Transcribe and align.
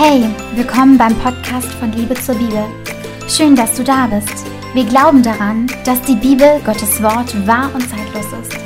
Hey, 0.00 0.30
willkommen 0.54 0.96
beim 0.96 1.12
Podcast 1.18 1.72
von 1.72 1.90
Liebe 1.90 2.14
zur 2.14 2.36
Bibel. 2.36 2.64
Schön, 3.28 3.56
dass 3.56 3.74
du 3.74 3.82
da 3.82 4.06
bist. 4.06 4.46
Wir 4.72 4.84
glauben 4.84 5.24
daran, 5.24 5.66
dass 5.84 6.00
die 6.02 6.14
Bibel, 6.14 6.60
Gottes 6.64 7.02
Wort, 7.02 7.34
wahr 7.48 7.68
und 7.74 7.80
zeitlos 7.80 8.26
ist. 8.40 8.56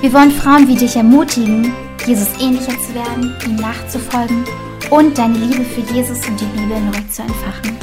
Wir 0.00 0.10
wollen 0.14 0.30
Frauen 0.30 0.66
wie 0.66 0.74
dich 0.74 0.96
ermutigen, 0.96 1.70
Jesus 2.06 2.30
ähnlicher 2.40 2.72
zu 2.80 2.94
werden, 2.94 3.36
ihm 3.44 3.56
nachzufolgen 3.56 4.42
und 4.88 5.18
deine 5.18 5.36
Liebe 5.36 5.64
für 5.66 5.82
Jesus 5.92 6.26
und 6.26 6.40
die 6.40 6.46
Bibel 6.46 6.80
neu 6.80 7.10
zu 7.10 7.20
entfachen. 7.20 7.78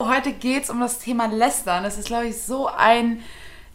Heute 0.00 0.32
geht 0.32 0.62
es 0.62 0.70
um 0.70 0.80
das 0.80 0.98
Thema 0.98 1.26
Lästern. 1.26 1.84
Das 1.84 1.98
ist, 1.98 2.06
glaube 2.06 2.28
ich, 2.28 2.40
so 2.40 2.68
ein 2.68 3.20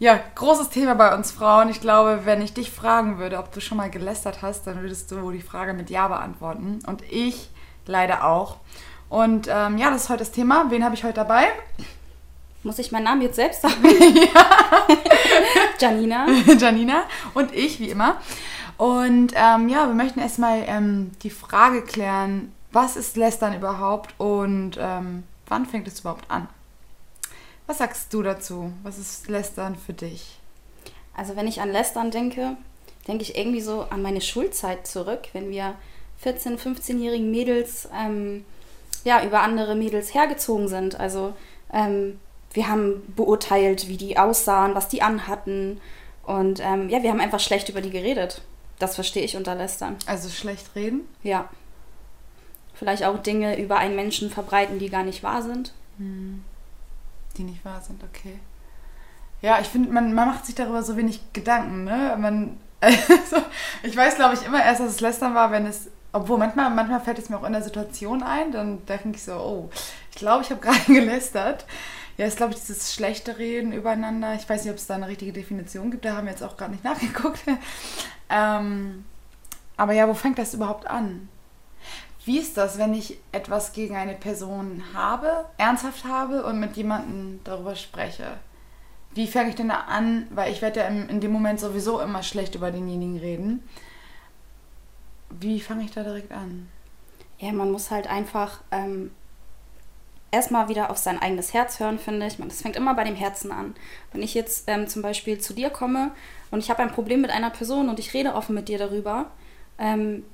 ja, 0.02 0.18
großes 0.34 0.70
Thema 0.70 0.96
bei 0.96 1.14
uns 1.14 1.30
Frauen. 1.30 1.68
Ich 1.68 1.80
glaube, 1.80 2.22
wenn 2.24 2.42
ich 2.42 2.52
dich 2.52 2.72
fragen 2.72 3.18
würde, 3.18 3.38
ob 3.38 3.52
du 3.52 3.60
schon 3.60 3.78
mal 3.78 3.88
gelästert 3.88 4.42
hast, 4.42 4.66
dann 4.66 4.82
würdest 4.82 5.08
du 5.12 5.30
die 5.30 5.40
Frage 5.40 5.74
mit 5.74 5.90
Ja 5.90 6.08
beantworten. 6.08 6.80
Und 6.88 7.04
ich 7.08 7.50
leider 7.86 8.24
auch. 8.24 8.56
Und 9.08 9.46
ähm, 9.48 9.78
ja, 9.78 9.90
das 9.92 10.02
ist 10.02 10.08
heute 10.08 10.18
das 10.18 10.32
Thema. 10.32 10.66
Wen 10.70 10.84
habe 10.84 10.96
ich 10.96 11.04
heute 11.04 11.14
dabei? 11.14 11.44
Muss 12.64 12.80
ich 12.80 12.90
meinen 12.90 13.04
Namen 13.04 13.22
jetzt 13.22 13.36
selbst 13.36 13.62
sagen? 13.62 13.76
ja. 13.84 14.88
Janina. 15.78 16.26
Janina 16.58 17.04
und 17.34 17.54
ich, 17.54 17.78
wie 17.78 17.90
immer. 17.90 18.16
Und 18.78 19.34
ähm, 19.36 19.68
ja, 19.68 19.86
wir 19.86 19.94
möchten 19.94 20.18
erstmal 20.18 20.64
ähm, 20.66 21.12
die 21.22 21.30
Frage 21.30 21.82
klären, 21.82 22.50
was 22.72 22.96
ist 22.96 23.16
Lästern 23.16 23.54
überhaupt 23.54 24.18
und 24.18 24.72
ähm, 24.80 25.22
wann 25.46 25.64
fängt 25.64 25.86
es 25.86 26.00
überhaupt 26.00 26.28
an? 26.28 26.48
Was 27.66 27.78
sagst 27.78 28.12
du 28.12 28.22
dazu? 28.22 28.72
Was 28.82 28.98
ist 28.98 29.28
Lästern 29.28 29.76
für 29.76 29.92
dich? 29.92 30.38
Also 31.14 31.36
wenn 31.36 31.46
ich 31.46 31.60
an 31.60 31.72
Lästern 31.72 32.10
denke, 32.10 32.56
denke 33.06 33.22
ich 33.22 33.36
irgendwie 33.36 33.60
so 33.60 33.82
an 33.90 34.02
meine 34.02 34.20
Schulzeit 34.20 34.86
zurück, 34.86 35.28
wenn 35.32 35.50
wir 35.50 35.74
14-, 36.24 36.58
15-jährigen 36.58 37.30
Mädels 37.30 37.88
ähm, 37.96 38.44
ja, 39.04 39.24
über 39.24 39.40
andere 39.40 39.74
Mädels 39.74 40.14
hergezogen 40.14 40.68
sind. 40.68 40.98
Also 40.98 41.34
ähm, 41.72 42.18
wir 42.52 42.68
haben 42.68 43.02
beurteilt, 43.16 43.88
wie 43.88 43.96
die 43.96 44.18
aussahen, 44.18 44.74
was 44.74 44.88
die 44.88 45.02
anhatten. 45.02 45.80
Und 46.24 46.60
ähm, 46.60 46.88
ja, 46.88 47.02
wir 47.02 47.10
haben 47.10 47.20
einfach 47.20 47.40
schlecht 47.40 47.68
über 47.68 47.80
die 47.80 47.90
geredet. 47.90 48.42
Das 48.78 48.94
verstehe 48.94 49.24
ich 49.24 49.36
unter 49.36 49.54
Lästern. 49.54 49.96
Also 50.06 50.28
schlecht 50.28 50.74
reden? 50.74 51.02
Ja. 51.22 51.48
Vielleicht 52.74 53.04
auch 53.04 53.18
Dinge 53.18 53.58
über 53.60 53.76
einen 53.78 53.96
Menschen 53.96 54.30
verbreiten, 54.30 54.78
die 54.78 54.88
gar 54.88 55.04
nicht 55.04 55.22
wahr 55.22 55.42
sind. 55.42 55.72
Hm 55.98 56.44
die 57.32 57.44
nicht 57.44 57.64
wahr 57.64 57.80
sind, 57.80 58.02
okay. 58.02 58.38
Ja, 59.40 59.58
ich 59.60 59.66
finde, 59.66 59.92
man, 59.92 60.14
man 60.14 60.28
macht 60.28 60.46
sich 60.46 60.54
darüber 60.54 60.82
so 60.82 60.96
wenig 60.96 61.20
Gedanken, 61.32 61.84
ne? 61.84 62.16
Man, 62.18 62.58
also, 62.80 63.36
ich 63.82 63.96
weiß, 63.96 64.16
glaube 64.16 64.34
ich, 64.34 64.46
immer 64.46 64.62
erst, 64.62 64.80
dass 64.80 64.90
es 64.90 65.00
Lästern 65.00 65.34
war, 65.34 65.50
wenn 65.50 65.66
es, 65.66 65.88
obwohl 66.12 66.38
manchmal, 66.38 66.70
manchmal 66.70 67.00
fällt 67.00 67.18
es 67.18 67.28
mir 67.28 67.38
auch 67.38 67.44
in 67.44 67.52
der 67.52 67.62
Situation 67.62 68.22
ein, 68.22 68.52
dann 68.52 68.86
denke 68.86 69.10
ich 69.14 69.22
so, 69.22 69.32
oh, 69.34 69.70
ich 70.10 70.16
glaube, 70.16 70.44
ich 70.44 70.50
habe 70.50 70.60
gerade 70.66 70.84
gelästert. 70.86 71.66
Ja, 72.18 72.26
ist, 72.26 72.36
glaube 72.36 72.52
ich, 72.52 72.60
dieses 72.60 72.94
schlechte 72.94 73.38
Reden 73.38 73.72
übereinander. 73.72 74.34
Ich 74.34 74.48
weiß 74.48 74.62
nicht, 74.64 74.70
ob 74.70 74.76
es 74.76 74.86
da 74.86 74.94
eine 74.94 75.08
richtige 75.08 75.32
Definition 75.32 75.90
gibt, 75.90 76.04
da 76.04 76.16
haben 76.16 76.26
wir 76.26 76.32
jetzt 76.32 76.42
auch 76.42 76.56
gerade 76.56 76.72
nicht 76.72 76.84
nachgeguckt. 76.84 77.40
ähm, 78.30 79.04
aber 79.76 79.92
ja, 79.94 80.06
wo 80.06 80.14
fängt 80.14 80.38
das 80.38 80.54
überhaupt 80.54 80.86
an? 80.86 81.28
Wie 82.24 82.38
ist 82.38 82.56
das, 82.56 82.78
wenn 82.78 82.94
ich 82.94 83.18
etwas 83.32 83.72
gegen 83.72 83.96
eine 83.96 84.14
Person 84.14 84.82
habe, 84.94 85.44
ernsthaft 85.58 86.04
habe 86.04 86.44
und 86.44 86.60
mit 86.60 86.76
jemandem 86.76 87.40
darüber 87.42 87.74
spreche? 87.74 88.38
Wie 89.14 89.26
fange 89.26 89.50
ich 89.50 89.56
denn 89.56 89.68
da 89.68 89.80
an? 89.88 90.26
Weil 90.30 90.52
ich 90.52 90.62
werde 90.62 90.80
ja 90.80 90.86
in, 90.86 91.20
dem 91.20 91.32
Moment 91.32 91.58
sowieso 91.58 92.00
immer 92.00 92.22
schlecht 92.22 92.54
über 92.54 92.70
denjenigen 92.70 93.18
reden. 93.18 93.68
Wie 95.30 95.60
fange 95.60 95.84
ich 95.84 95.90
da 95.90 96.02
direkt 96.02 96.32
an? 96.32 96.68
Ja, 97.38 97.52
man 97.52 97.72
muss 97.72 97.90
halt 97.90 98.06
einfach 98.06 98.60
ähm, 98.70 99.10
erstmal 100.30 100.68
wieder 100.68 100.90
auf 100.90 100.98
sein 100.98 101.20
eigenes 101.20 101.52
Herz 101.52 101.80
hören, 101.80 101.98
finde 101.98 102.26
ich. 102.26 102.36
Das 102.36 102.62
fängt 102.62 102.76
immer 102.76 102.94
bei 102.94 103.04
dem 103.04 103.16
Herzen 103.16 103.50
an. 103.50 103.74
Wenn 104.12 104.22
ich 104.22 104.34
jetzt 104.34 104.64
ähm, 104.68 104.86
zum 104.86 105.02
Beispiel 105.02 105.38
zu 105.38 105.54
dir 105.54 105.70
komme 105.70 106.12
und 106.52 106.60
ich 106.60 106.70
habe 106.70 106.82
ein 106.82 106.92
Problem 106.92 107.20
mit 107.20 107.30
einer 107.30 107.50
Person 107.50 107.88
und 107.88 107.98
ich 107.98 108.14
rede 108.14 108.34
offen 108.34 108.54
mit 108.54 108.68
dir 108.68 108.78
darüber, 108.78 109.26
ähm, 109.78 110.24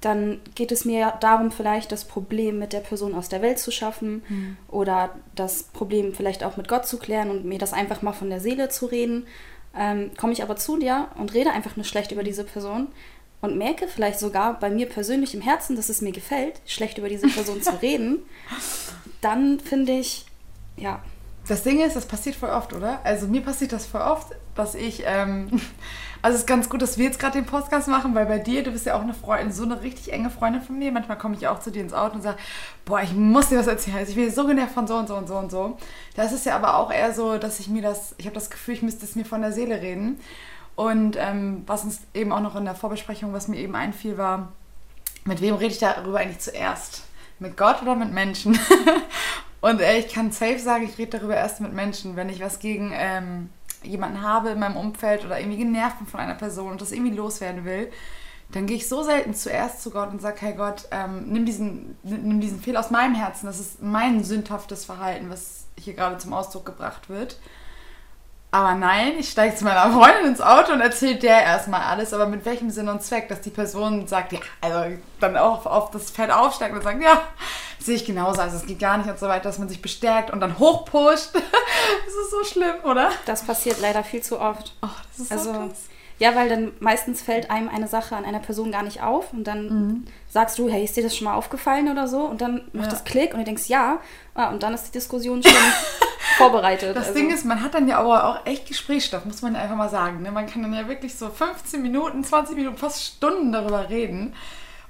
dann 0.00 0.40
geht 0.54 0.72
es 0.72 0.84
mir 0.84 1.14
darum, 1.20 1.50
vielleicht 1.50 1.92
das 1.92 2.04
Problem 2.04 2.58
mit 2.58 2.72
der 2.72 2.80
Person 2.80 3.14
aus 3.14 3.28
der 3.28 3.42
Welt 3.42 3.58
zu 3.58 3.70
schaffen 3.70 4.22
mhm. 4.28 4.56
oder 4.68 5.14
das 5.34 5.64
Problem 5.64 6.14
vielleicht 6.14 6.42
auch 6.42 6.56
mit 6.56 6.68
Gott 6.68 6.86
zu 6.86 6.98
klären 6.98 7.30
und 7.30 7.44
mir 7.44 7.58
das 7.58 7.72
einfach 7.72 8.00
mal 8.00 8.12
von 8.12 8.30
der 8.30 8.40
Seele 8.40 8.70
zu 8.70 8.86
reden. 8.86 9.26
Ähm, 9.76 10.10
Komme 10.16 10.32
ich 10.32 10.42
aber 10.42 10.56
zu 10.56 10.78
dir 10.78 11.08
und 11.16 11.34
rede 11.34 11.50
einfach 11.50 11.76
nur 11.76 11.84
schlecht 11.84 12.12
über 12.12 12.22
diese 12.22 12.44
Person 12.44 12.88
und 13.42 13.56
merke 13.56 13.88
vielleicht 13.88 14.18
sogar 14.18 14.58
bei 14.58 14.70
mir 14.70 14.88
persönlich 14.88 15.34
im 15.34 15.40
Herzen, 15.40 15.76
dass 15.76 15.88
es 15.88 16.00
mir 16.00 16.12
gefällt, 16.12 16.60
schlecht 16.66 16.98
über 16.98 17.08
diese 17.08 17.28
Person 17.28 17.62
zu 17.62 17.72
reden, 17.82 18.20
dann 19.20 19.60
finde 19.60 19.92
ich, 19.92 20.26
ja. 20.76 21.02
Das 21.48 21.62
Ding 21.62 21.80
ist, 21.80 21.96
das 21.96 22.06
passiert 22.06 22.36
voll 22.36 22.50
oft, 22.50 22.72
oder? 22.72 23.00
Also 23.04 23.26
mir 23.26 23.40
passiert 23.40 23.72
das 23.72 23.86
voll 23.86 24.02
oft, 24.02 24.28
dass 24.54 24.74
ich 24.74 25.02
ähm, 25.06 25.60
also 26.22 26.34
es 26.34 26.42
ist 26.42 26.46
ganz 26.46 26.68
gut, 26.68 26.82
dass 26.82 26.98
wir 26.98 27.06
jetzt 27.06 27.18
gerade 27.18 27.38
den 27.38 27.46
Podcast 27.46 27.88
machen, 27.88 28.14
weil 28.14 28.26
bei 28.26 28.38
dir, 28.38 28.62
du 28.62 28.72
bist 28.72 28.84
ja 28.84 28.94
auch 28.94 29.00
eine 29.00 29.14
Freundin, 29.14 29.52
so 29.52 29.62
eine 29.62 29.82
richtig 29.82 30.12
enge 30.12 30.28
Freundin 30.28 30.60
von 30.60 30.78
mir. 30.78 30.92
Manchmal 30.92 31.16
komme 31.16 31.34
ich 31.34 31.48
auch 31.48 31.60
zu 31.60 31.70
dir 31.70 31.82
ins 31.82 31.94
Auto 31.94 32.16
und 32.16 32.22
sage, 32.22 32.38
boah, 32.84 33.00
ich 33.00 33.14
muss 33.14 33.48
dir 33.48 33.58
was 33.58 33.66
erzählen. 33.66 33.96
Also 33.96 34.10
ich 34.10 34.16
bin 34.16 34.30
so 34.30 34.46
genervt 34.46 34.74
von 34.74 34.86
so 34.86 34.96
und 34.96 35.08
so 35.08 35.16
und 35.16 35.28
so 35.28 35.36
und 35.36 35.50
so. 35.50 35.78
Das 36.16 36.32
ist 36.32 36.44
ja 36.44 36.56
aber 36.56 36.76
auch 36.76 36.92
eher 36.92 37.14
so, 37.14 37.38
dass 37.38 37.58
ich 37.58 37.68
mir 37.68 37.82
das, 37.82 38.14
ich 38.18 38.26
habe 38.26 38.34
das 38.34 38.50
Gefühl, 38.50 38.74
ich 38.74 38.82
müsste 38.82 39.04
es 39.04 39.16
mir 39.16 39.24
von 39.24 39.40
der 39.40 39.52
Seele 39.52 39.80
reden. 39.80 40.20
Und 40.76 41.16
ähm, 41.18 41.62
was 41.66 41.84
uns 41.84 42.00
eben 42.12 42.32
auch 42.32 42.40
noch 42.40 42.56
in 42.56 42.64
der 42.64 42.74
Vorbesprechung, 42.74 43.32
was 43.32 43.48
mir 43.48 43.58
eben 43.58 43.74
einfiel, 43.74 44.18
war, 44.18 44.52
mit 45.24 45.40
wem 45.40 45.54
rede 45.54 45.72
ich 45.72 45.78
darüber 45.78 46.18
eigentlich 46.18 46.40
zuerst? 46.40 47.04
Mit 47.38 47.56
Gott 47.56 47.80
oder 47.80 47.94
mit 47.96 48.12
Menschen? 48.12 48.58
und 49.62 49.80
äh, 49.80 49.98
ich 49.98 50.08
kann 50.08 50.32
safe 50.32 50.58
sagen, 50.58 50.84
ich 50.84 50.98
rede 50.98 51.18
darüber 51.18 51.36
erst 51.36 51.60
mit 51.60 51.72
Menschen, 51.72 52.16
wenn 52.16 52.28
ich 52.28 52.40
was 52.40 52.58
gegen... 52.58 52.92
Ähm, 52.94 53.48
jemanden 53.82 54.22
habe 54.22 54.50
in 54.50 54.58
meinem 54.58 54.76
Umfeld 54.76 55.24
oder 55.24 55.38
irgendwie 55.38 55.58
genervt 55.58 55.98
bin 55.98 56.06
von 56.06 56.20
einer 56.20 56.34
Person 56.34 56.72
und 56.72 56.80
das 56.80 56.92
irgendwie 56.92 57.14
loswerden 57.14 57.64
will, 57.64 57.90
dann 58.52 58.66
gehe 58.66 58.76
ich 58.76 58.88
so 58.88 59.02
selten 59.02 59.34
zuerst 59.34 59.82
zu 59.82 59.90
Gott 59.90 60.10
und 60.10 60.20
sage, 60.20 60.40
hey 60.40 60.54
Gott, 60.54 60.88
ähm, 60.90 61.28
nimm, 61.28 61.46
diesen, 61.46 61.96
nimm 62.02 62.40
diesen 62.40 62.60
Fehler 62.60 62.80
aus 62.80 62.90
meinem 62.90 63.14
Herzen. 63.14 63.46
Das 63.46 63.60
ist 63.60 63.82
mein 63.82 64.24
sündhaftes 64.24 64.84
Verhalten, 64.84 65.30
was 65.30 65.66
hier 65.78 65.94
gerade 65.94 66.18
zum 66.18 66.32
Ausdruck 66.32 66.66
gebracht 66.66 67.08
wird. 67.08 67.38
Aber 68.52 68.74
nein, 68.74 69.12
ich 69.18 69.30
steige 69.30 69.54
zu 69.54 69.64
meiner 69.64 69.92
Freundin 69.92 70.26
ins 70.26 70.40
Auto 70.40 70.72
und 70.72 70.80
erzähle 70.80 71.16
der 71.16 71.42
erstmal 71.42 71.82
alles, 71.82 72.12
aber 72.12 72.26
mit 72.26 72.44
welchem 72.44 72.70
Sinn 72.70 72.88
und 72.88 73.00
Zweck, 73.00 73.28
dass 73.28 73.40
die 73.42 73.50
Person 73.50 74.08
sagt, 74.08 74.32
ja, 74.32 74.40
also 74.60 74.96
dann 75.20 75.36
auch 75.36 75.66
auf 75.66 75.92
das 75.92 76.10
Pferd 76.10 76.32
aufsteigt 76.32 76.74
und 76.74 76.82
sagt, 76.82 77.00
ja, 77.00 77.22
sehe 77.78 77.94
ich 77.94 78.04
genauso, 78.04 78.40
also 78.40 78.56
es 78.56 78.66
geht 78.66 78.80
gar 78.80 78.98
nicht 78.98 79.08
und 79.08 79.18
so 79.20 79.28
weiter, 79.28 79.44
dass 79.44 79.58
man 79.58 79.68
sich 79.68 79.80
bestärkt 79.80 80.32
und 80.32 80.40
dann 80.40 80.58
hochpusht. 80.58 81.30
das 81.34 82.14
ist 82.22 82.30
so 82.30 82.44
schlimm, 82.44 82.74
oder? 82.82 83.10
Das 83.24 83.44
passiert 83.44 83.80
leider 83.80 84.02
viel 84.02 84.22
zu 84.22 84.40
oft. 84.40 84.74
Oh, 84.82 84.88
das 85.12 85.26
ist 85.26 85.32
also, 85.32 85.52
so 85.52 85.58
krass. 85.58 85.84
Ja, 86.18 86.34
weil 86.34 86.50
dann 86.50 86.72
meistens 86.80 87.22
fällt 87.22 87.50
einem 87.50 87.70
eine 87.70 87.88
Sache 87.88 88.14
an 88.14 88.26
einer 88.26 88.40
Person 88.40 88.70
gar 88.70 88.82
nicht 88.82 89.02
auf 89.02 89.32
und 89.32 89.44
dann 89.44 89.68
mhm. 89.68 90.04
sagst 90.28 90.58
du, 90.58 90.68
hey, 90.68 90.84
ist 90.84 90.94
dir 90.96 91.02
das 91.02 91.16
schon 91.16 91.24
mal 91.24 91.34
aufgefallen 91.34 91.88
oder 91.88 92.08
so? 92.08 92.24
Und 92.24 92.42
dann 92.42 92.68
macht 92.74 92.86
ja. 92.86 92.90
das 92.90 93.04
Klick 93.04 93.32
und 93.32 93.40
du 93.40 93.44
denkst, 93.44 93.68
ja. 93.68 94.00
Ah, 94.34 94.50
und 94.50 94.62
dann 94.62 94.74
ist 94.74 94.88
die 94.88 94.92
Diskussion 94.92 95.42
schon 95.42 95.52
vorbereitet. 96.36 96.96
Das 96.96 97.08
also. 97.08 97.18
Ding 97.18 97.30
ist, 97.30 97.44
man 97.44 97.62
hat 97.62 97.74
dann 97.74 97.88
ja 97.88 97.98
aber 97.98 98.24
auch 98.24 98.46
echt 98.46 98.66
Gesprächsstoff, 98.66 99.24
muss 99.24 99.42
man 99.42 99.56
einfach 99.56 99.76
mal 99.76 99.88
sagen. 99.88 100.22
Ne? 100.22 100.30
Man 100.30 100.46
kann 100.46 100.62
dann 100.62 100.74
ja 100.74 100.88
wirklich 100.88 101.14
so 101.14 101.28
15 101.28 101.80
Minuten, 101.80 102.24
20 102.24 102.56
Minuten, 102.56 102.76
fast 102.76 103.02
Stunden 103.02 103.52
darüber 103.52 103.88
reden. 103.88 104.34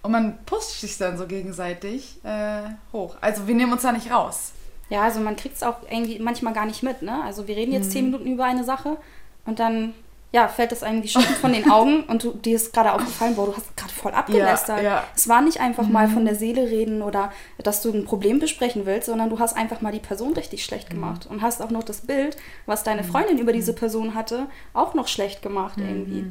Und 0.02 0.12
man 0.12 0.38
pusht 0.46 0.80
sich 0.80 0.96
dann 0.96 1.18
so 1.18 1.26
gegenseitig 1.26 2.24
äh, 2.24 2.62
hoch. 2.92 3.16
Also 3.20 3.46
wir 3.46 3.54
nehmen 3.54 3.72
uns 3.72 3.82
da 3.82 3.92
nicht 3.92 4.10
raus. 4.10 4.52
Ja, 4.88 5.02
also 5.02 5.20
man 5.20 5.36
kriegt 5.36 5.56
es 5.56 5.62
auch 5.62 5.76
irgendwie 5.88 6.18
manchmal 6.18 6.52
gar 6.52 6.66
nicht 6.66 6.82
mit. 6.82 7.02
Ne? 7.02 7.22
Also 7.22 7.46
wir 7.46 7.56
reden 7.56 7.72
jetzt 7.72 7.88
mhm. 7.88 7.92
10 7.92 8.04
Minuten 8.06 8.26
über 8.26 8.44
eine 8.44 8.64
Sache 8.64 8.96
und 9.44 9.58
dann 9.60 9.94
ja, 10.32 10.46
fällt 10.46 10.70
das 10.70 10.84
einem 10.84 11.02
wie 11.02 11.08
Schuppen 11.08 11.34
von 11.34 11.52
den 11.52 11.70
Augen 11.70 12.04
und 12.04 12.22
du, 12.22 12.32
dir 12.32 12.54
ist 12.54 12.72
gerade 12.72 12.92
aufgefallen, 12.92 13.34
boah, 13.34 13.46
du 13.46 13.56
hast 13.56 13.76
gerade 13.76 13.92
voll 13.92 14.12
abgelästert. 14.12 14.78
Ja, 14.78 14.82
ja. 14.82 15.04
Es 15.16 15.28
war 15.28 15.42
nicht 15.42 15.60
einfach 15.60 15.84
mhm. 15.86 15.92
mal 15.92 16.08
von 16.08 16.24
der 16.24 16.36
Seele 16.36 16.70
reden 16.70 17.02
oder 17.02 17.32
dass 17.58 17.82
du 17.82 17.92
ein 17.92 18.04
Problem 18.04 18.38
besprechen 18.38 18.86
willst, 18.86 19.06
sondern 19.06 19.28
du 19.28 19.40
hast 19.40 19.56
einfach 19.56 19.80
mal 19.80 19.90
die 19.90 19.98
Person 19.98 20.32
richtig 20.34 20.64
schlecht 20.64 20.88
mhm. 20.90 20.94
gemacht 20.94 21.26
mhm. 21.26 21.36
und 21.36 21.42
hast 21.42 21.60
auch 21.60 21.70
noch 21.70 21.82
das 21.82 22.02
Bild, 22.02 22.36
was 22.66 22.84
deine 22.84 23.02
mhm. 23.02 23.06
Freundin 23.06 23.38
über 23.38 23.52
diese 23.52 23.72
mhm. 23.72 23.76
Person 23.76 24.14
hatte, 24.14 24.46
auch 24.72 24.94
noch 24.94 25.08
schlecht 25.08 25.42
gemacht 25.42 25.78
irgendwie. 25.78 26.26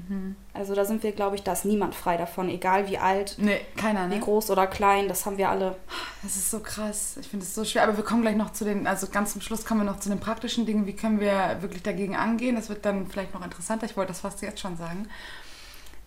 Also 0.60 0.76
da 0.76 0.84
sind 0.84 1.04
wir, 1.04 1.14
glaube 1.14 1.38
ich, 1.38 1.44
da 1.44 1.54
ist 1.54 1.64
niemand 1.64 1.96
frei 1.96 2.18
davon, 2.18 2.50
egal 2.50 2.90
wie 2.90 2.98
alt, 2.98 3.36
nee, 3.38 3.62
keiner, 3.78 4.08
ne? 4.08 4.16
wie 4.16 4.20
groß 4.20 4.52
oder 4.52 4.68
klein, 4.68 5.08
das 5.08 5.26
haben 5.26 5.38
wir 5.38 5.50
alle. 5.50 5.78
Das 6.22 6.36
ist 6.36 6.52
so 6.52 6.60
krass. 6.60 7.16
Ich 7.18 7.30
finde 7.30 7.46
es 7.46 7.56
so 7.56 7.64
schwer. 7.64 7.84
Aber 7.84 7.96
wir 7.96 8.04
kommen 8.04 8.24
gleich 8.24 8.36
noch 8.36 8.52
zu 8.52 8.66
den, 8.66 8.86
also 8.86 9.08
ganz 9.08 9.32
zum 9.32 9.40
Schluss 9.40 9.64
kommen 9.64 9.80
wir 9.80 9.90
noch 9.90 10.02
zu 10.02 10.10
den 10.10 10.20
praktischen 10.20 10.66
Dingen. 10.66 10.86
Wie 10.86 10.98
können 10.98 11.22
wir 11.22 11.62
wirklich 11.62 11.82
dagegen 11.82 12.18
angehen? 12.18 12.58
Das 12.58 12.68
wird 12.68 12.86
dann 12.86 13.08
vielleicht 13.08 13.34
noch 13.34 13.42
interessanter. 13.42 13.86
Ich 13.86 13.96
wollte 13.96 14.10
das 14.12 14.20
fast 14.20 14.42
jetzt 14.42 14.60
schon 14.60 14.76
sagen. 14.76 15.08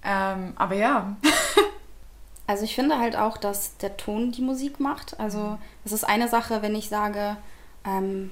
Ähm, 0.05 0.53
aber 0.57 0.75
ja. 0.75 1.17
also 2.47 2.65
ich 2.65 2.75
finde 2.75 2.99
halt 2.99 3.17
auch, 3.17 3.39
dass 3.39 3.79
der 3.79 3.97
Ton 3.97 4.33
die 4.33 4.43
Musik 4.43 4.81
macht. 4.81 5.19
Also 5.19 5.59
es 5.87 5.93
ist 5.93 6.05
eine 6.05 6.29
Sache, 6.29 6.61
wenn 6.61 6.75
ich 6.75 6.91
sage, 6.91 7.39
ähm, 7.87 8.31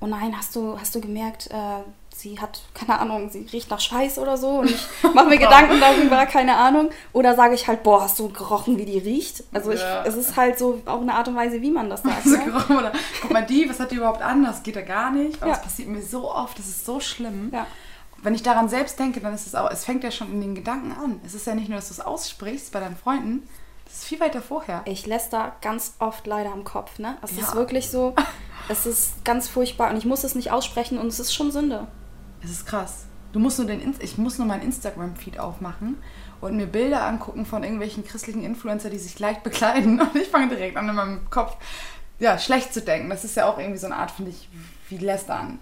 oh 0.00 0.06
nein, 0.06 0.38
hast 0.38 0.54
du, 0.54 0.78
hast 0.78 0.94
du 0.94 1.00
gemerkt, 1.00 1.50
äh, 1.50 1.82
sie 2.22 2.40
hat, 2.40 2.62
keine 2.72 2.98
Ahnung, 2.98 3.30
sie 3.30 3.46
riecht 3.52 3.68
nach 3.70 3.80
Schweiß 3.80 4.18
oder 4.18 4.36
so 4.36 4.60
und 4.60 4.70
ich 4.70 4.86
mache 5.14 5.28
mir 5.28 5.38
Gedanken 5.38 5.80
darüber, 5.80 6.24
keine 6.26 6.56
Ahnung. 6.56 6.90
Oder 7.12 7.34
sage 7.34 7.54
ich 7.54 7.66
halt, 7.66 7.82
boah, 7.82 8.02
hast 8.02 8.18
du 8.18 8.28
gerochen, 8.28 8.78
wie 8.78 8.84
die 8.84 8.98
riecht? 8.98 9.44
Also 9.52 9.72
ja. 9.72 10.02
ich, 10.02 10.08
es 10.08 10.14
ist 10.14 10.36
halt 10.36 10.58
so 10.58 10.80
auch 10.86 11.00
eine 11.00 11.14
Art 11.14 11.28
und 11.28 11.36
Weise, 11.36 11.60
wie 11.60 11.70
man 11.70 11.90
das 11.90 12.02
sagt. 12.02 12.26
Ne? 12.26 12.52
oder, 12.78 12.92
guck 13.20 13.30
mal, 13.32 13.44
die, 13.44 13.68
was 13.68 13.80
hat 13.80 13.90
die 13.90 13.96
überhaupt 13.96 14.22
an? 14.22 14.44
Das 14.44 14.62
geht 14.62 14.76
ja 14.76 14.82
gar 14.82 15.10
nicht. 15.10 15.42
Aber 15.42 15.50
ja. 15.50 15.56
das 15.56 15.64
passiert 15.64 15.88
mir 15.88 16.02
so 16.02 16.30
oft, 16.30 16.58
das 16.58 16.68
ist 16.68 16.86
so 16.86 17.00
schlimm. 17.00 17.50
Ja. 17.52 17.66
Wenn 18.22 18.34
ich 18.34 18.42
daran 18.42 18.68
selbst 18.68 18.98
denke, 19.00 19.20
dann 19.20 19.34
ist 19.34 19.48
es 19.48 19.54
auch, 19.54 19.68
es 19.70 19.84
fängt 19.84 20.04
ja 20.04 20.12
schon 20.12 20.30
in 20.32 20.40
den 20.40 20.54
Gedanken 20.54 20.92
an. 20.92 21.20
Es 21.26 21.34
ist 21.34 21.46
ja 21.46 21.56
nicht 21.56 21.68
nur, 21.68 21.76
dass 21.76 21.88
du 21.88 21.94
es 21.94 22.00
aussprichst 22.00 22.72
bei 22.72 22.78
deinen 22.78 22.96
Freunden, 22.96 23.48
das 23.84 23.94
ist 23.96 24.04
viel 24.04 24.20
weiter 24.20 24.40
vorher. 24.40 24.82
Ich 24.86 25.06
läster 25.06 25.56
ganz 25.60 25.96
oft 25.98 26.26
leider 26.26 26.52
am 26.52 26.64
Kopf, 26.64 26.98
ne? 26.98 27.18
Es 27.20 27.36
ja. 27.36 27.42
ist 27.42 27.54
wirklich 27.54 27.90
so, 27.90 28.14
es 28.68 28.86
ist 28.86 29.24
ganz 29.24 29.48
furchtbar 29.48 29.90
und 29.90 29.98
ich 29.98 30.06
muss 30.06 30.24
es 30.24 30.34
nicht 30.34 30.50
aussprechen 30.50 30.98
und 30.98 31.08
es 31.08 31.20
ist 31.20 31.34
schon 31.34 31.50
Sünde. 31.50 31.88
Es 32.44 32.50
ist 32.50 32.66
krass. 32.66 33.06
Du 33.32 33.38
musst 33.38 33.58
nur 33.58 33.66
den, 33.66 33.94
ich 34.00 34.18
muss 34.18 34.38
nur 34.38 34.46
meinen 34.46 34.62
Instagram-Feed 34.62 35.38
aufmachen 35.38 36.02
und 36.40 36.56
mir 36.56 36.66
Bilder 36.66 37.06
angucken 37.06 37.46
von 37.46 37.62
irgendwelchen 37.62 38.04
christlichen 38.04 38.44
Influencer, 38.44 38.90
die 38.90 38.98
sich 38.98 39.18
leicht 39.18 39.42
bekleiden. 39.42 40.00
Und 40.00 40.14
ich 40.16 40.28
fange 40.28 40.48
direkt 40.48 40.76
an, 40.76 40.88
in 40.88 40.94
meinem 40.94 41.30
Kopf 41.30 41.56
ja, 42.18 42.38
schlecht 42.38 42.74
zu 42.74 42.82
denken. 42.82 43.08
Das 43.08 43.24
ist 43.24 43.36
ja 43.36 43.48
auch 43.48 43.58
irgendwie 43.58 43.78
so 43.78 43.86
eine 43.86 43.96
Art, 43.96 44.10
finde 44.10 44.32
ich, 44.32 44.48
wie 44.88 44.98
Lästern. 44.98 45.60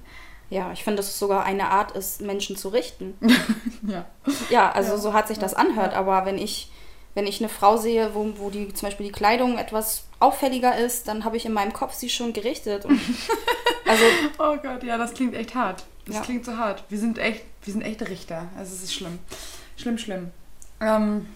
Ja, 0.49 0.73
ich 0.73 0.83
finde, 0.83 0.97
dass 0.97 1.09
es 1.09 1.19
sogar 1.19 1.45
eine 1.45 1.69
Art 1.69 1.93
ist, 1.93 2.23
Menschen 2.23 2.57
zu 2.57 2.71
richten. 2.71 3.15
ja. 3.87 4.05
Ja, 4.51 4.73
also 4.73 4.93
ja. 4.93 4.99
so 4.99 5.13
hat 5.13 5.29
sich 5.29 5.39
das 5.39 5.55
anhört. 5.55 5.95
Aber 5.95 6.27
wenn 6.27 6.39
ich, 6.39 6.73
wenn 7.15 7.27
ich 7.27 7.41
eine 7.41 7.49
Frau 7.49 7.77
sehe, 7.77 8.15
wo, 8.15 8.33
wo 8.37 8.51
die 8.51 8.75
zum 8.75 8.89
Beispiel 8.89 9.07
die 9.07 9.13
Kleidung 9.13 9.59
etwas 9.59 10.09
auffälliger 10.19 10.77
ist, 10.77 11.07
dann 11.07 11.25
habe 11.25 11.37
ich 11.37 11.47
in 11.47 11.53
meinem 11.53 11.73
Kopf 11.73 11.95
sie 11.95 12.09
schon 12.09 12.33
gerichtet. 12.33 12.85
also, 13.87 14.05
oh 14.39 14.57
Gott, 14.61 14.83
ja, 14.83 14.99
das 14.99 15.15
klingt 15.15 15.35
echt 15.35 15.55
hart. 15.55 15.85
Das 16.11 16.19
ja. 16.19 16.25
klingt 16.25 16.45
so 16.45 16.57
hart. 16.57 16.83
Wir 16.89 16.99
sind 16.99 17.19
echt, 17.19 17.45
wir 17.63 17.73
sind 17.73 17.83
echte 17.83 18.09
Richter. 18.09 18.49
Also 18.57 18.75
es 18.75 18.83
ist 18.83 18.95
schlimm. 18.95 19.21
Schlimm, 19.77 19.97
schlimm. 19.97 20.31
Ähm, 20.81 21.27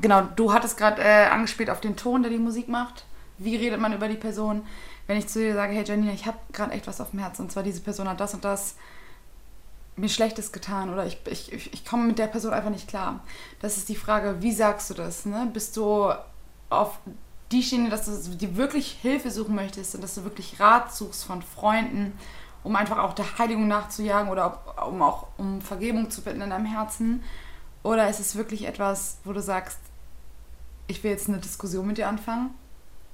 genau, 0.00 0.22
du 0.34 0.52
hattest 0.52 0.76
gerade 0.76 1.00
äh, 1.00 1.26
angespielt 1.26 1.70
auf 1.70 1.80
den 1.80 1.94
Ton, 1.94 2.22
der 2.22 2.32
die 2.32 2.38
Musik 2.38 2.68
macht. 2.68 3.04
Wie 3.38 3.54
redet 3.54 3.80
man 3.80 3.92
über 3.92 4.08
die 4.08 4.16
Person? 4.16 4.62
Wenn 5.06 5.18
ich 5.18 5.28
zu 5.28 5.38
dir 5.38 5.54
sage, 5.54 5.72
hey 5.72 5.84
Janina, 5.84 6.12
ich 6.12 6.26
habe 6.26 6.38
gerade 6.52 6.72
echt 6.72 6.88
was 6.88 7.00
auf 7.00 7.10
dem 7.10 7.20
Herzen 7.20 7.42
und 7.42 7.52
zwar 7.52 7.62
diese 7.62 7.80
Person 7.80 8.08
hat 8.08 8.18
das 8.18 8.34
und 8.34 8.44
das 8.44 8.74
mir 9.96 10.08
Schlechtes 10.08 10.50
getan 10.50 10.90
oder 10.92 11.06
ich, 11.06 11.20
ich, 11.26 11.72
ich 11.72 11.84
komme 11.84 12.04
mit 12.06 12.18
der 12.18 12.26
Person 12.26 12.52
einfach 12.52 12.70
nicht 12.70 12.88
klar. 12.88 13.20
Das 13.60 13.76
ist 13.76 13.88
die 13.88 13.96
Frage, 13.96 14.36
wie 14.40 14.52
sagst 14.52 14.90
du 14.90 14.94
das? 14.94 15.26
Ne? 15.26 15.48
Bist 15.52 15.76
du 15.76 16.12
auf 16.70 16.98
die 17.52 17.62
Schiene, 17.62 17.90
dass 17.90 18.06
du 18.06 18.36
dir 18.36 18.56
wirklich 18.56 18.98
Hilfe 19.02 19.30
suchen 19.30 19.54
möchtest 19.54 19.94
und 19.94 20.02
dass 20.02 20.14
du 20.14 20.24
wirklich 20.24 20.58
Rat 20.60 20.94
suchst 20.94 21.24
von 21.24 21.42
Freunden, 21.42 22.12
um 22.62 22.76
einfach 22.76 22.98
auch 22.98 23.14
der 23.14 23.38
Heiligung 23.38 23.68
nachzujagen 23.68 24.30
oder 24.30 24.58
um 24.86 25.02
auch 25.02 25.28
um 25.38 25.60
Vergebung 25.60 26.10
zu 26.10 26.22
bitten 26.22 26.40
in 26.40 26.50
deinem 26.50 26.66
Herzen? 26.66 27.22
Oder 27.82 28.08
ist 28.08 28.20
es 28.20 28.36
wirklich 28.36 28.66
etwas, 28.66 29.18
wo 29.24 29.32
du 29.32 29.40
sagst, 29.40 29.78
ich 30.86 31.02
will 31.02 31.10
jetzt 31.10 31.28
eine 31.28 31.38
Diskussion 31.38 31.86
mit 31.86 31.98
dir 31.98 32.08
anfangen 32.08 32.50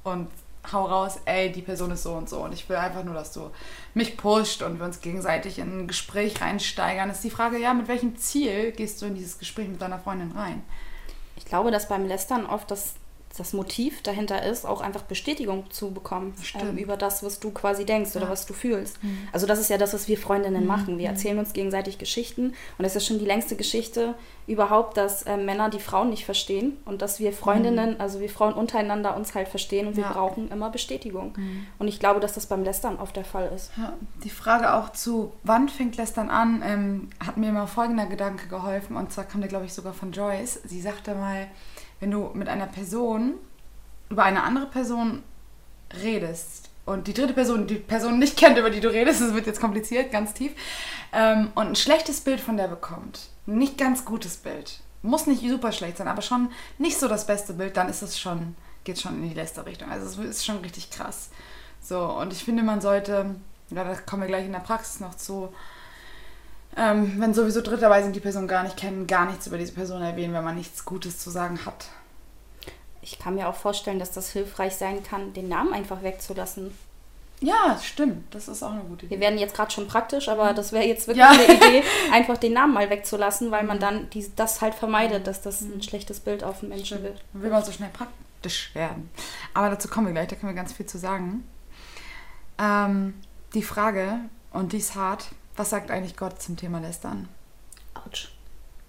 und 0.02 0.28
hau 0.72 0.86
raus, 0.86 1.20
ey, 1.26 1.52
die 1.52 1.62
Person 1.62 1.90
ist 1.92 2.02
so 2.02 2.14
und 2.14 2.28
so 2.28 2.40
und 2.42 2.52
ich 2.52 2.68
will 2.68 2.76
einfach 2.76 3.04
nur, 3.04 3.14
dass 3.14 3.32
du 3.32 3.50
mich 3.94 4.16
pusht 4.16 4.62
und 4.62 4.78
wir 4.78 4.86
uns 4.86 5.00
gegenseitig 5.00 5.58
in 5.58 5.80
ein 5.80 5.86
Gespräch 5.86 6.40
reinsteigern. 6.40 7.10
ist 7.10 7.22
die 7.22 7.30
Frage, 7.30 7.58
ja, 7.58 7.74
mit 7.74 7.88
welchem 7.88 8.16
Ziel 8.16 8.72
gehst 8.72 9.00
du 9.00 9.06
in 9.06 9.14
dieses 9.14 9.38
Gespräch 9.38 9.68
mit 9.68 9.80
deiner 9.80 9.98
Freundin 9.98 10.32
rein? 10.32 10.64
Ich 11.36 11.44
glaube, 11.44 11.70
dass 11.70 11.88
beim 11.88 12.06
Lästern 12.06 12.46
oft 12.46 12.70
das 12.70 12.94
das 13.36 13.52
Motiv 13.52 14.02
dahinter 14.02 14.42
ist, 14.42 14.66
auch 14.66 14.80
einfach 14.80 15.02
Bestätigung 15.02 15.70
zu 15.70 15.92
bekommen 15.92 16.34
ähm, 16.60 16.76
über 16.76 16.96
das, 16.96 17.22
was 17.22 17.40
du 17.40 17.50
quasi 17.50 17.84
denkst 17.84 18.14
ja. 18.14 18.20
oder 18.20 18.30
was 18.30 18.46
du 18.46 18.54
fühlst. 18.54 19.02
Mhm. 19.02 19.28
Also 19.32 19.46
das 19.46 19.58
ist 19.58 19.70
ja 19.70 19.78
das, 19.78 19.94
was 19.94 20.08
wir 20.08 20.18
Freundinnen 20.18 20.62
mhm. 20.62 20.66
machen. 20.66 20.98
Wir 20.98 21.08
mhm. 21.08 21.14
erzählen 21.14 21.38
uns 21.38 21.52
gegenseitig 21.52 21.98
Geschichten 21.98 22.54
und 22.78 22.84
es 22.84 22.96
ist 22.96 23.06
schon 23.06 23.18
die 23.18 23.24
längste 23.24 23.56
Geschichte 23.56 24.14
überhaupt, 24.46 24.96
dass 24.96 25.24
äh, 25.24 25.36
Männer 25.36 25.70
die 25.70 25.80
Frauen 25.80 26.10
nicht 26.10 26.24
verstehen 26.24 26.76
und 26.84 27.02
dass 27.02 27.18
wir 27.18 27.32
Freundinnen, 27.32 27.94
mhm. 27.94 28.00
also 28.00 28.20
wir 28.20 28.28
Frauen 28.28 28.54
untereinander 28.54 29.16
uns 29.16 29.34
halt 29.34 29.48
verstehen 29.48 29.86
und 29.86 29.96
ja. 29.96 30.04
wir 30.04 30.14
brauchen 30.14 30.50
immer 30.50 30.70
Bestätigung. 30.70 31.34
Mhm. 31.36 31.66
Und 31.78 31.88
ich 31.88 31.98
glaube, 31.98 32.20
dass 32.20 32.34
das 32.34 32.46
beim 32.46 32.62
Lästern 32.62 32.96
oft 32.96 33.16
der 33.16 33.24
Fall 33.24 33.50
ist. 33.54 33.72
Ja. 33.76 33.94
Die 34.22 34.30
Frage 34.30 34.74
auch 34.74 34.90
zu, 34.90 35.32
wann 35.42 35.68
fängt 35.68 35.96
Lästern 35.96 36.30
an, 36.30 36.62
ähm, 36.64 37.08
hat 37.24 37.36
mir 37.36 37.50
mal 37.50 37.66
folgender 37.66 38.06
Gedanke 38.06 38.46
geholfen 38.48 38.96
und 38.96 39.12
zwar 39.12 39.24
kam 39.24 39.40
der, 39.40 39.48
glaube 39.48 39.66
ich, 39.66 39.72
sogar 39.72 39.92
von 39.92 40.12
Joyce. 40.12 40.60
Sie 40.64 40.80
sagte 40.80 41.14
mal, 41.14 41.48
wenn 41.98 42.10
du 42.10 42.30
mit 42.34 42.48
einer 42.48 42.66
Person 42.66 43.34
über 44.08 44.22
eine 44.22 44.44
andere 44.44 44.66
Person 44.66 45.24
redest 46.02 46.70
und 46.86 47.06
die 47.06 47.12
dritte 47.12 47.34
Person 47.34 47.66
die 47.66 47.74
Person 47.74 48.18
nicht 48.18 48.38
kennt, 48.38 48.56
über 48.56 48.70
die 48.70 48.80
du 48.80 48.88
redest, 48.88 49.20
das 49.20 49.34
wird 49.34 49.46
jetzt 49.46 49.60
kompliziert, 49.60 50.10
ganz 50.10 50.32
tief, 50.32 50.52
ähm, 51.12 51.50
und 51.54 51.66
ein 51.68 51.76
schlechtes 51.76 52.20
Bild 52.20 52.40
von 52.40 52.56
der 52.56 52.68
bekommt, 52.68 53.28
nicht 53.44 53.76
ganz 53.76 54.04
gutes 54.04 54.38
Bild, 54.38 54.80
muss 55.02 55.26
nicht 55.26 55.42
super 55.42 55.72
schlecht 55.72 55.98
sein, 55.98 56.08
aber 56.08 56.22
schon 56.22 56.50
nicht 56.78 56.98
so 56.98 57.08
das 57.08 57.26
beste 57.26 57.52
Bild, 57.52 57.76
dann 57.76 57.88
ist 57.88 58.02
es 58.02 58.18
schon, 58.18 58.56
geht 58.84 59.00
schon 59.00 59.22
in 59.22 59.28
die 59.28 59.34
letzte 59.34 59.66
Richtung. 59.66 59.90
Also 59.90 60.22
es 60.22 60.30
ist 60.30 60.46
schon 60.46 60.58
richtig 60.58 60.90
krass. 60.90 61.30
So, 61.80 62.00
und 62.00 62.32
ich 62.32 62.44
finde, 62.44 62.62
man 62.62 62.80
sollte, 62.80 63.36
ja, 63.70 63.84
da 63.84 63.94
kommen 63.94 64.22
wir 64.22 64.28
gleich 64.28 64.46
in 64.46 64.52
der 64.52 64.60
Praxis 64.60 65.00
noch 65.00 65.14
zu, 65.14 65.52
ähm, 66.76 67.14
wenn 67.18 67.34
sowieso 67.34 67.62
Dritte 67.62 67.82
dabei 67.82 68.02
sind, 68.02 68.16
die 68.16 68.20
Person 68.20 68.48
gar 68.48 68.62
nicht 68.62 68.76
kennen, 68.76 69.06
gar 69.06 69.26
nichts 69.26 69.46
über 69.46 69.58
diese 69.58 69.72
Person 69.72 70.02
erwähnen, 70.02 70.34
wenn 70.34 70.44
man 70.44 70.56
nichts 70.56 70.84
Gutes 70.84 71.18
zu 71.18 71.30
sagen 71.30 71.64
hat. 71.64 71.86
Ich 73.06 73.20
kann 73.20 73.36
mir 73.36 73.48
auch 73.48 73.54
vorstellen, 73.54 74.00
dass 74.00 74.10
das 74.10 74.32
hilfreich 74.32 74.74
sein 74.74 75.00
kann, 75.04 75.32
den 75.32 75.48
Namen 75.48 75.72
einfach 75.72 76.02
wegzulassen. 76.02 76.76
Ja, 77.38 77.78
stimmt. 77.80 78.34
Das 78.34 78.48
ist 78.48 78.64
auch 78.64 78.72
eine 78.72 78.80
gute 78.80 79.06
Idee. 79.06 79.14
Wir 79.14 79.20
werden 79.20 79.38
jetzt 79.38 79.54
gerade 79.54 79.70
schon 79.70 79.86
praktisch, 79.86 80.28
aber 80.28 80.52
das 80.54 80.72
wäre 80.72 80.84
jetzt 80.84 81.06
wirklich 81.06 81.24
ja. 81.24 81.30
eine 81.30 81.54
Idee, 81.54 81.84
einfach 82.12 82.36
den 82.36 82.54
Namen 82.54 82.74
mal 82.74 82.90
wegzulassen, 82.90 83.52
weil 83.52 83.62
man 83.62 83.78
dann 83.78 84.10
die, 84.10 84.28
das 84.34 84.60
halt 84.60 84.74
vermeidet, 84.74 85.28
dass 85.28 85.40
das 85.40 85.60
ein 85.60 85.80
schlechtes 85.82 86.18
Bild 86.18 86.42
auf 86.42 86.60
den 86.60 86.70
Menschen 86.70 87.04
wird. 87.04 87.22
Will 87.32 87.50
man 87.50 87.62
so 87.62 87.70
schnell 87.70 87.90
praktisch 87.90 88.74
werden. 88.74 89.08
Aber 89.54 89.70
dazu 89.70 89.86
kommen 89.86 90.08
wir 90.08 90.12
gleich, 90.12 90.26
da 90.26 90.34
können 90.34 90.50
wir 90.50 90.60
ganz 90.60 90.72
viel 90.72 90.86
zu 90.86 90.98
sagen. 90.98 91.46
Ähm, 92.58 93.14
die 93.54 93.62
Frage, 93.62 94.18
und 94.52 94.72
die 94.72 94.78
ist 94.78 94.96
hart, 94.96 95.26
was 95.54 95.70
sagt 95.70 95.92
eigentlich 95.92 96.16
Gott 96.16 96.42
zum 96.42 96.56
Thema 96.56 96.80
Lästern? 96.80 97.28
Autsch. 97.94 98.35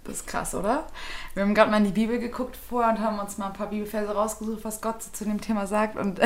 Das 0.08 0.18
ist 0.18 0.28
krass, 0.28 0.56
oder? 0.56 0.88
Wir 1.34 1.44
haben 1.44 1.54
gerade 1.54 1.70
mal 1.70 1.78
in 1.78 1.84
die 1.84 1.92
Bibel 1.92 2.18
geguckt 2.18 2.58
vorher 2.58 2.92
und 2.92 3.00
haben 3.00 3.20
uns 3.20 3.38
mal 3.38 3.48
ein 3.48 3.54
paar 3.54 3.68
Bibelverse 3.68 4.14
rausgesucht, 4.14 4.64
was 4.64 4.82
Gott 4.82 5.04
so 5.04 5.12
zu 5.12 5.26
dem 5.26 5.42
Thema 5.42 5.68
sagt. 5.68 5.98
Und 5.98 6.22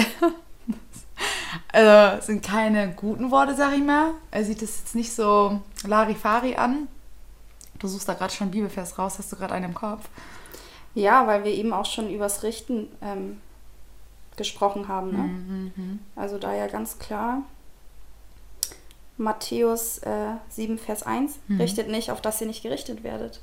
also, 1.74 2.22
sind 2.22 2.44
keine 2.44 2.94
guten 2.94 3.31
Worte, 3.31 3.56
sag 3.56 3.74
ich 3.74 3.83
mal. 3.83 4.12
Er 4.30 4.45
sieht 4.45 4.62
es 4.62 4.80
jetzt 4.80 4.95
nicht 4.95 5.13
so 5.13 5.62
Larifari 5.84 6.56
an. 6.56 6.88
Du 7.79 7.88
suchst 7.88 8.08
da 8.08 8.13
gerade 8.13 8.34
schon 8.34 8.51
Bibelvers 8.51 9.00
raus. 9.00 9.17
Hast 9.17 9.32
du 9.32 9.36
gerade 9.36 9.56
einen 9.56 9.65
im 9.65 9.74
Kopf? 9.74 10.08
Ja, 10.94 11.25
weil 11.25 11.44
wir 11.44 11.51
eben 11.51 11.74
auch 11.74 11.86
schon 11.86 12.10
übers 12.13 12.44
Richten 12.44 12.88
ähm, 13.01 13.41
gesprochen 14.38 14.88
haben. 14.88 15.12
Ne? 15.12 15.17
Mhm, 15.17 15.72
mhm. 15.75 16.00
Also 16.15 16.38
da 16.38 16.53
ja 16.53 16.67
ganz 16.67 17.00
klar 17.00 17.41
Matthäus 19.17 20.00
äh, 20.00 20.34
7, 20.50 20.77
Vers 20.77 21.03
1, 21.03 21.39
mhm. 21.48 21.62
richtet 21.62 21.88
nicht, 21.88 22.12
auf 22.12 22.22
dass 22.22 22.41
ihr 22.41 22.48
nicht 22.48 22.63
gerichtet 22.63 23.03
werdet. 23.03 23.41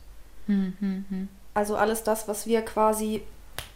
Mhm. 0.48 1.28
Also 1.54 1.76
alles 1.76 2.02
das, 2.02 2.26
was 2.28 2.46
wir 2.46 2.62
quasi 2.62 3.22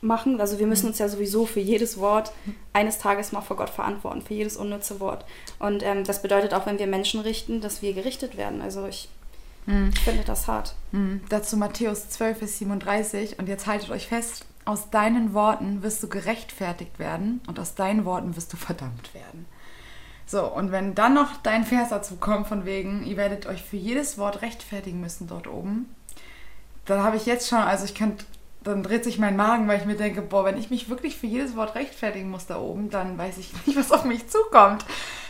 machen, 0.01 0.41
also 0.41 0.59
wir 0.59 0.67
müssen 0.67 0.85
mhm. 0.85 0.91
uns 0.91 0.99
ja 0.99 1.09
sowieso 1.09 1.47
für 1.47 1.61
jedes 1.61 1.99
Wort 1.99 2.33
eines 2.73 2.99
Tages 2.99 3.33
mal 3.33 3.41
vor 3.41 3.57
Gott 3.57 3.71
verantworten, 3.71 4.23
für 4.23 4.35
jedes 4.35 4.57
unnütze 4.57 5.01
Wort. 5.01 5.25
Und 5.59 5.83
ähm, 5.83 6.05
das 6.05 6.23
bedeutet 6.23 6.55
auch, 6.55 6.67
wenn 6.67 6.79
wir 6.79 6.87
Menschen 6.87 7.21
richten, 7.21 7.61
dass 7.61 7.83
wir 7.83 7.93
gerichtet 7.93 8.37
werden. 8.37 8.61
Also 8.61 8.87
ich, 8.87 9.09
mhm. 9.67 9.91
ich 9.95 10.01
finde 10.01 10.25
das 10.25 10.49
hart. 10.49 10.75
Mhm. 10.91 11.21
Dazu 11.29 11.57
Matthäus 11.57 12.09
12, 12.11 12.39
Vers 12.39 12.59
37 12.59 13.39
und 13.39 13.49
jetzt 13.49 13.67
haltet 13.67 13.91
euch 13.91 14.09
fest, 14.09 14.45
aus 14.65 14.91
deinen 14.91 15.35
Worten 15.35 15.83
wirst 15.83 16.03
du 16.03 16.09
gerechtfertigt 16.09 16.99
werden 16.99 17.41
und 17.47 17.59
aus 17.59 17.75
deinen 17.75 18.05
Worten 18.05 18.37
wirst 18.37 18.53
du 18.53 18.57
verdammt 18.57 19.13
werden. 19.15 19.47
So, 20.25 20.47
und 20.47 20.71
wenn 20.71 20.95
dann 20.95 21.15
noch 21.15 21.37
dein 21.43 21.65
Vers 21.65 21.91
dazu 21.91 22.17
kommt, 22.17 22.47
von 22.47 22.65
wegen, 22.65 23.05
ihr 23.05 23.17
werdet 23.17 23.47
euch 23.47 23.63
für 23.63 23.77
jedes 23.77 24.19
Wort 24.19 24.41
rechtfertigen 24.41 25.01
müssen 25.01 25.27
dort 25.27 25.49
oben, 25.49 25.95
dann 26.93 27.05
habe 27.05 27.17
ich 27.17 27.27
jetzt 27.27 27.49
schon, 27.49 27.59
also 27.59 27.85
ich 27.85 27.95
könnte, 27.95 28.25
dann 28.63 28.83
dreht 28.83 29.05
sich 29.05 29.19
mein 29.19 29.37
Magen, 29.37 29.67
weil 29.69 29.81
ich 29.81 29.87
mir 29.87 29.97
denke, 29.97 30.23
boah, 30.23 30.45
wenn 30.45 30.57
ich 30.57 30.71
mich 30.71 30.89
wirklich 30.89 31.17
für 31.17 31.27
jedes 31.27 31.57
Wort 31.57 31.75
rechtfertigen 31.75 32.31
muss 32.31 32.47
da 32.47 32.59
oben, 32.59 32.91
dann 32.91 33.19
weiß 33.19 33.39
ich 33.39 33.53
nicht, 33.67 33.77
was 33.79 33.93
auf 33.93 34.05
mich 34.05 34.29
zukommt. 34.29 34.85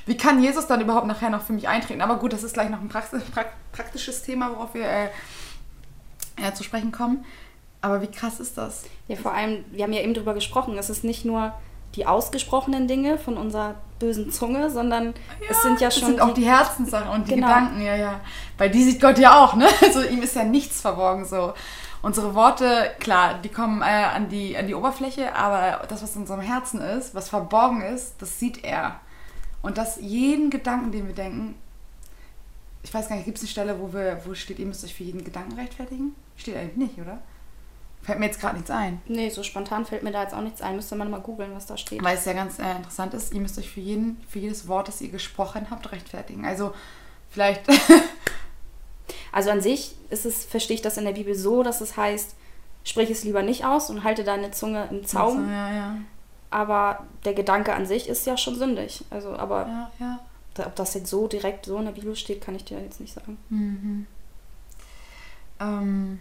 Wie 0.05 0.17
kann 0.17 0.43
Jesus 0.43 0.67
dann 0.67 0.81
überhaupt 0.81 1.07
nachher 1.07 1.31
noch 1.31 1.43
für 1.43 1.53
mich 1.53 1.69
eintreten? 1.69 2.03
Aber 2.03 2.17
gut, 2.17 2.33
das 2.33 2.43
ist 2.43 2.55
gleich 2.55 2.69
noch 2.69 2.81
ein 2.81 2.89
praktisches 2.89 4.23
Thema, 4.23 4.51
worauf 4.51 4.75
wir 4.75 4.85
äh, 4.85 5.09
äh, 6.37 6.53
zu 6.55 6.65
sprechen 6.65 6.93
kommen. 6.93 7.25
Aber 7.81 8.03
wie 8.03 8.11
krass 8.11 8.41
ist 8.41 8.59
das? 8.59 8.85
Ja, 9.09 9.17
vor 9.17 9.35
allem, 9.35 9.65
wir 9.71 9.85
haben 9.85 9.93
ja 9.93 10.03
eben 10.03 10.15
drüber 10.15 10.35
gesprochen, 10.35 10.77
es 10.79 10.91
ist 10.91 11.05
nicht 11.05 11.25
nur 11.25 11.53
die 11.95 12.07
ausgesprochenen 12.07 12.89
Dinge 12.89 13.19
von 13.19 13.37
unserer 13.37 13.75
bösen 13.99 14.33
Zunge, 14.33 14.71
sondern 14.71 15.07
ja, 15.07 15.47
es 15.51 15.63
sind 15.63 15.81
ja 15.81 15.91
schon. 15.91 16.03
Es 16.03 16.09
sind 16.09 16.21
auch 16.21 16.35
die 16.35 16.45
Herzenssachen 16.45 17.11
und 17.11 17.29
die 17.29 17.35
genau. 17.35 17.49
Gedanken, 17.49 17.83
ja, 17.83 17.97
ja. 17.97 18.21
Weil 18.59 18.71
die 18.71 18.83
sieht 18.83 19.01
Gott 19.01 19.19
ja 19.19 19.43
auch, 19.43 19.55
ne? 19.55 19.67
Also 19.83 20.03
ihm 20.03 20.23
ist 20.23 20.35
ja 20.35 20.45
nichts 20.45 20.81
verborgen 20.81 21.25
so. 21.25 21.53
Unsere 22.03 22.35
Worte, 22.35 22.91
klar, 22.99 23.39
die 23.45 23.49
kommen 23.49 23.81
äh, 23.81 23.85
an, 23.85 24.29
die, 24.29 24.57
an 24.57 24.67
die 24.67 24.75
Oberfläche, 24.75 25.37
aber 25.37 25.87
das, 25.87 26.03
was 26.03 26.17
in 26.17 26.23
unserem 26.23 26.41
Herzen 26.41 26.81
ist, 26.81 27.15
was 27.15 27.29
verborgen 27.29 27.83
ist, 27.83 28.15
das 28.19 28.41
sieht 28.41 28.65
er. 28.65 29.01
Und 29.63 29.79
das 29.79 29.99
jeden 30.01 30.51
Gedanken, 30.51 30.91
den 30.91 31.07
wir 31.07 31.15
denken, 31.15 31.55
ich 32.83 32.93
weiß 32.93 33.09
gar 33.09 33.15
nicht, 33.15 33.25
gibt 33.25 33.39
es 33.39 33.45
eine 33.45 33.51
Stelle, 33.51 33.81
wo, 33.81 33.93
wir, 33.93 34.21
wo 34.25 34.35
steht, 34.35 34.59
ihr 34.59 34.67
müsst 34.67 34.85
euch 34.85 34.95
für 34.95 35.05
jeden 35.05 35.23
Gedanken 35.23 35.53
rechtfertigen? 35.53 36.17
Steht 36.37 36.57
eigentlich 36.57 36.77
nicht, 36.77 36.99
oder? 36.99 37.19
Fällt 38.03 38.19
mir 38.19 38.27
jetzt 38.27 38.41
gerade 38.41 38.57
nichts 38.57 38.71
ein. 38.71 39.01
Nee, 39.07 39.29
so 39.31 39.45
spontan 39.45 39.87
fällt 39.87 40.03
mir 40.03 40.11
da 40.11 40.23
jetzt 40.23 40.35
auch 40.35 40.41
nichts 40.41 40.61
ein. 40.61 40.75
Müsste 40.75 40.97
man 40.97 41.09
mal 41.09 41.21
googeln, 41.21 41.55
was 41.55 41.67
da 41.67 41.77
steht. 41.77 42.03
Weil 42.03 42.17
es 42.17 42.25
ja 42.25 42.33
ganz 42.33 42.59
äh, 42.59 42.77
interessant 42.77 43.15
ist, 43.15 43.33
ihr 43.33 43.41
müsst 43.41 43.57
euch 43.59 43.71
für, 43.71 43.81
jeden, 43.81 44.21
für 44.29 44.41
jedes 44.41 44.67
Wort, 44.67 44.89
das 44.89 45.01
ihr 45.01 45.11
gesprochen 45.11 45.69
habt, 45.71 45.93
rechtfertigen. 45.93 46.45
Also 46.45 46.75
vielleicht. 47.31 47.63
also 49.33 49.51
an 49.51 49.61
sich 49.61 49.95
ist 50.11 50.27
es, 50.27 50.45
verstehe 50.45 50.75
ich 50.75 50.83
das 50.83 50.97
in 50.97 51.05
der 51.05 51.13
Bibel 51.13 51.37
so, 51.37 51.63
dass 51.63 51.81
es 51.81 51.97
heißt, 51.97 52.35
sprich 52.83 53.09
es 53.09 53.23
lieber 53.23 53.43
nicht 53.43 53.65
aus 53.65 53.89
und 53.89 54.03
halte 54.03 54.25
deine 54.25 54.51
Zunge 54.51 54.89
im 54.91 55.07
Zaum. 55.07 55.39
Also, 55.39 55.51
ja, 55.51 55.73
ja. 55.73 55.97
Aber 56.51 57.07
der 57.25 57.35
Gedanke 57.35 57.73
an 57.73 57.87
sich 57.87 58.09
ist 58.09 58.27
ja 58.27 58.37
schon 58.37 58.57
sündig. 58.57 59.05
Also, 59.11 59.37
aber 59.37 59.69
Ja, 59.69 59.91
ja. 60.59 60.67
ob 60.67 60.75
das 60.75 60.95
jetzt 60.95 61.09
so 61.09 61.29
direkt 61.29 61.67
so 61.67 61.79
in 61.79 61.85
der 61.85 61.93
Bibel 61.93 62.17
steht, 62.17 62.41
kann 62.41 62.57
ich 62.57 62.65
dir 62.65 62.81
jetzt 62.81 63.01
nicht 63.01 63.15
sagen. 63.15 63.39
Mhm. 63.49 64.07
Ähm, 65.61 66.19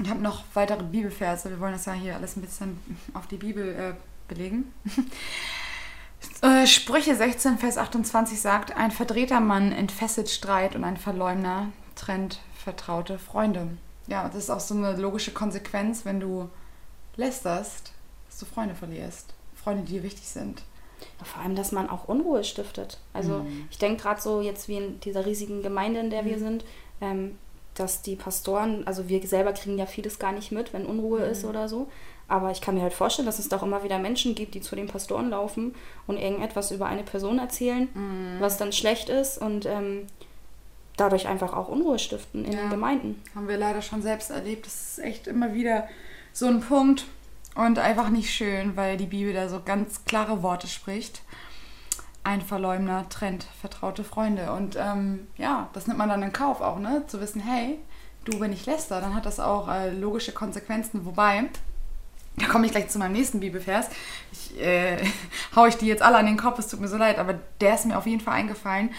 ich 0.00 0.08
habe 0.08 0.20
noch 0.20 0.44
weitere 0.54 0.82
Bibelverse. 0.82 1.50
Wir 1.50 1.60
wollen 1.60 1.72
das 1.72 1.86
ja 1.86 1.92
hier 1.92 2.14
alles 2.16 2.36
ein 2.36 2.42
bisschen 2.42 2.78
auf 3.14 3.26
die 3.26 3.36
Bibel 3.36 3.68
äh, 3.74 3.94
belegen. 4.28 4.72
Äh, 6.40 6.66
Sprüche 6.66 7.14
16, 7.16 7.58
Vers 7.58 7.78
28 7.78 8.40
sagt, 8.40 8.76
ein 8.76 8.90
verdrehter 8.90 9.40
Mann 9.40 9.72
entfesselt 9.72 10.28
Streit 10.30 10.74
und 10.76 10.84
ein 10.84 10.96
Verleumder 10.96 11.68
trennt 11.96 12.40
vertraute 12.54 13.18
Freunde. 13.18 13.68
Ja, 14.06 14.26
das 14.28 14.36
ist 14.44 14.50
auch 14.50 14.60
so 14.60 14.74
eine 14.74 14.96
logische 14.96 15.32
Konsequenz, 15.32 16.04
wenn 16.04 16.20
du 16.20 16.48
lästerst, 17.16 17.92
dass 18.28 18.38
du 18.38 18.46
Freunde 18.46 18.74
verlierst. 18.74 19.34
Freunde, 19.54 19.82
die 19.84 19.94
dir 19.94 20.02
wichtig 20.02 20.26
sind. 20.28 20.62
Ja, 21.18 21.24
vor 21.24 21.42
allem, 21.42 21.54
dass 21.56 21.72
man 21.72 21.88
auch 21.90 22.08
Unruhe 22.08 22.42
stiftet. 22.44 22.98
Also 23.12 23.40
Mhm. 23.40 23.66
ich 23.70 23.78
denke 23.78 24.02
gerade 24.02 24.20
so 24.20 24.40
jetzt 24.40 24.68
wie 24.68 24.76
in 24.78 25.00
dieser 25.00 25.26
riesigen 25.26 25.62
Gemeinde, 25.62 26.00
in 26.00 26.10
der 26.10 26.24
wir 26.24 26.38
sind, 26.38 26.64
ähm, 27.00 27.36
dass 27.74 28.02
die 28.02 28.16
Pastoren, 28.16 28.86
also 28.86 29.08
wir 29.08 29.26
selber 29.26 29.52
kriegen 29.52 29.78
ja 29.78 29.86
vieles 29.86 30.18
gar 30.18 30.32
nicht 30.32 30.52
mit, 30.52 30.72
wenn 30.72 30.84
Unruhe 30.86 31.20
ist 31.20 31.44
oder 31.44 31.68
so. 31.68 31.88
Aber 32.28 32.50
ich 32.50 32.60
kann 32.60 32.74
mir 32.76 32.82
halt 32.82 32.92
vorstellen, 32.94 33.26
dass 33.26 33.38
es 33.38 33.48
doch 33.48 33.62
immer 33.62 33.82
wieder 33.84 33.98
Menschen 33.98 34.34
gibt, 34.34 34.54
die 34.54 34.60
zu 34.60 34.74
den 34.76 34.86
Pastoren 34.86 35.28
laufen 35.30 35.74
und 36.06 36.16
irgendetwas 36.18 36.70
über 36.70 36.86
eine 36.86 37.02
Person 37.02 37.38
erzählen, 37.38 37.88
was 38.40 38.56
dann 38.56 38.72
schlecht 38.72 39.08
ist 39.10 39.36
und 39.38 39.66
ähm, 39.66 40.06
dadurch 40.96 41.26
einfach 41.28 41.52
auch 41.54 41.68
Unruhe 41.68 41.98
stiften 41.98 42.44
in 42.44 42.52
Ja. 42.52 42.60
den 42.62 42.70
Gemeinden. 42.70 43.22
Haben 43.34 43.48
wir 43.48 43.56
leider 43.58 43.82
schon 43.82 44.02
selbst 44.02 44.30
erlebt. 44.30 44.66
Das 44.66 44.74
ist 44.98 44.98
echt 45.04 45.26
immer 45.26 45.52
wieder 45.52 45.88
so 46.32 46.46
ein 46.46 46.60
Punkt 46.60 47.04
und 47.54 47.78
einfach 47.78 48.08
nicht 48.08 48.30
schön, 48.30 48.76
weil 48.76 48.96
die 48.96 49.06
Bibel 49.06 49.34
da 49.34 49.48
so 49.48 49.60
ganz 49.62 50.04
klare 50.06 50.42
Worte 50.42 50.68
spricht. 50.68 51.22
Ein 52.24 52.40
Verleumder 52.40 53.08
trennt 53.08 53.46
vertraute 53.60 54.04
Freunde. 54.04 54.52
Und 54.52 54.76
ähm, 54.78 55.26
ja, 55.36 55.68
das 55.72 55.86
nimmt 55.86 55.98
man 55.98 56.08
dann 56.08 56.22
in 56.22 56.32
Kauf 56.32 56.60
auch, 56.60 56.78
ne? 56.78 57.04
Zu 57.06 57.20
wissen, 57.20 57.40
hey, 57.40 57.78
du, 58.24 58.40
wenn 58.40 58.52
ich 58.52 58.66
läster, 58.66 59.00
dann 59.00 59.14
hat 59.14 59.26
das 59.26 59.40
auch 59.40 59.68
äh, 59.68 59.90
logische 59.90 60.32
Konsequenzen. 60.32 61.04
Wobei, 61.04 61.44
da 62.36 62.46
komme 62.46 62.66
ich 62.66 62.72
gleich 62.72 62.88
zu 62.88 62.98
meinem 62.98 63.12
nächsten 63.12 63.40
Bibelvers. 63.40 63.88
Ich 64.32 64.60
äh, 64.60 64.98
hau 65.56 65.66
ich 65.66 65.76
die 65.76 65.86
jetzt 65.86 66.02
alle 66.02 66.16
an 66.16 66.26
den 66.26 66.36
Kopf, 66.36 66.58
es 66.58 66.68
tut 66.68 66.80
mir 66.80 66.88
so 66.88 66.96
leid, 66.96 67.18
aber 67.18 67.34
der 67.60 67.74
ist 67.74 67.86
mir 67.86 67.98
auf 67.98 68.06
jeden 68.06 68.20
Fall 68.20 68.34
eingefallen, 68.34 68.90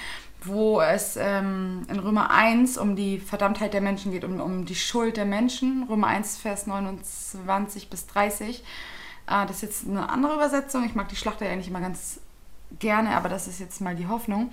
wo 0.41 0.81
es 0.81 1.15
ähm, 1.15 1.83
in 1.89 1.99
Römer 1.99 2.29
1 2.29 2.77
um 2.77 2.95
die 2.95 3.19
Verdammtheit 3.19 3.73
der 3.73 3.81
Menschen 3.81 4.11
geht, 4.11 4.25
um, 4.25 4.41
um 4.41 4.65
die 4.65 4.75
Schuld 4.75 5.17
der 5.17 5.25
Menschen. 5.25 5.85
Römer 5.89 6.07
1, 6.07 6.37
Vers 6.37 6.67
29 6.67 7.89
bis 7.89 8.05
30. 8.07 8.63
Äh, 9.27 9.45
das 9.45 9.57
ist 9.57 9.61
jetzt 9.61 9.87
eine 9.87 10.09
andere 10.09 10.33
Übersetzung. 10.33 10.83
Ich 10.85 10.95
mag 10.95 11.07
die 11.07 11.15
Schlachter 11.15 11.47
ja 11.47 11.55
nicht 11.55 11.69
immer 11.69 11.81
ganz 11.81 12.19
gerne, 12.79 13.15
aber 13.15 13.29
das 13.29 13.47
ist 13.47 13.59
jetzt 13.59 13.81
mal 13.81 13.95
die 13.95 14.07
Hoffnung. 14.07 14.51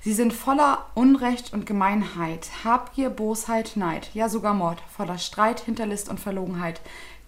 Sie 0.00 0.12
sind 0.12 0.32
voller 0.32 0.86
Unrecht 0.94 1.52
und 1.52 1.66
Gemeinheit, 1.66 2.50
Habgier, 2.64 3.10
Bosheit, 3.10 3.72
Neid, 3.76 4.10
ja 4.14 4.28
sogar 4.28 4.54
Mord, 4.54 4.82
voller 4.94 5.18
Streit, 5.18 5.60
Hinterlist 5.60 6.08
und 6.08 6.20
Verlogenheit, 6.20 6.80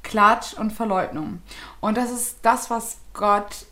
Klatsch 0.02 0.54
und 0.54 0.72
Verleugnung. 0.72 1.42
Und 1.80 1.96
das 1.96 2.10
ist 2.10 2.38
das, 2.42 2.70
was 2.70 2.98
Gott 3.12 3.66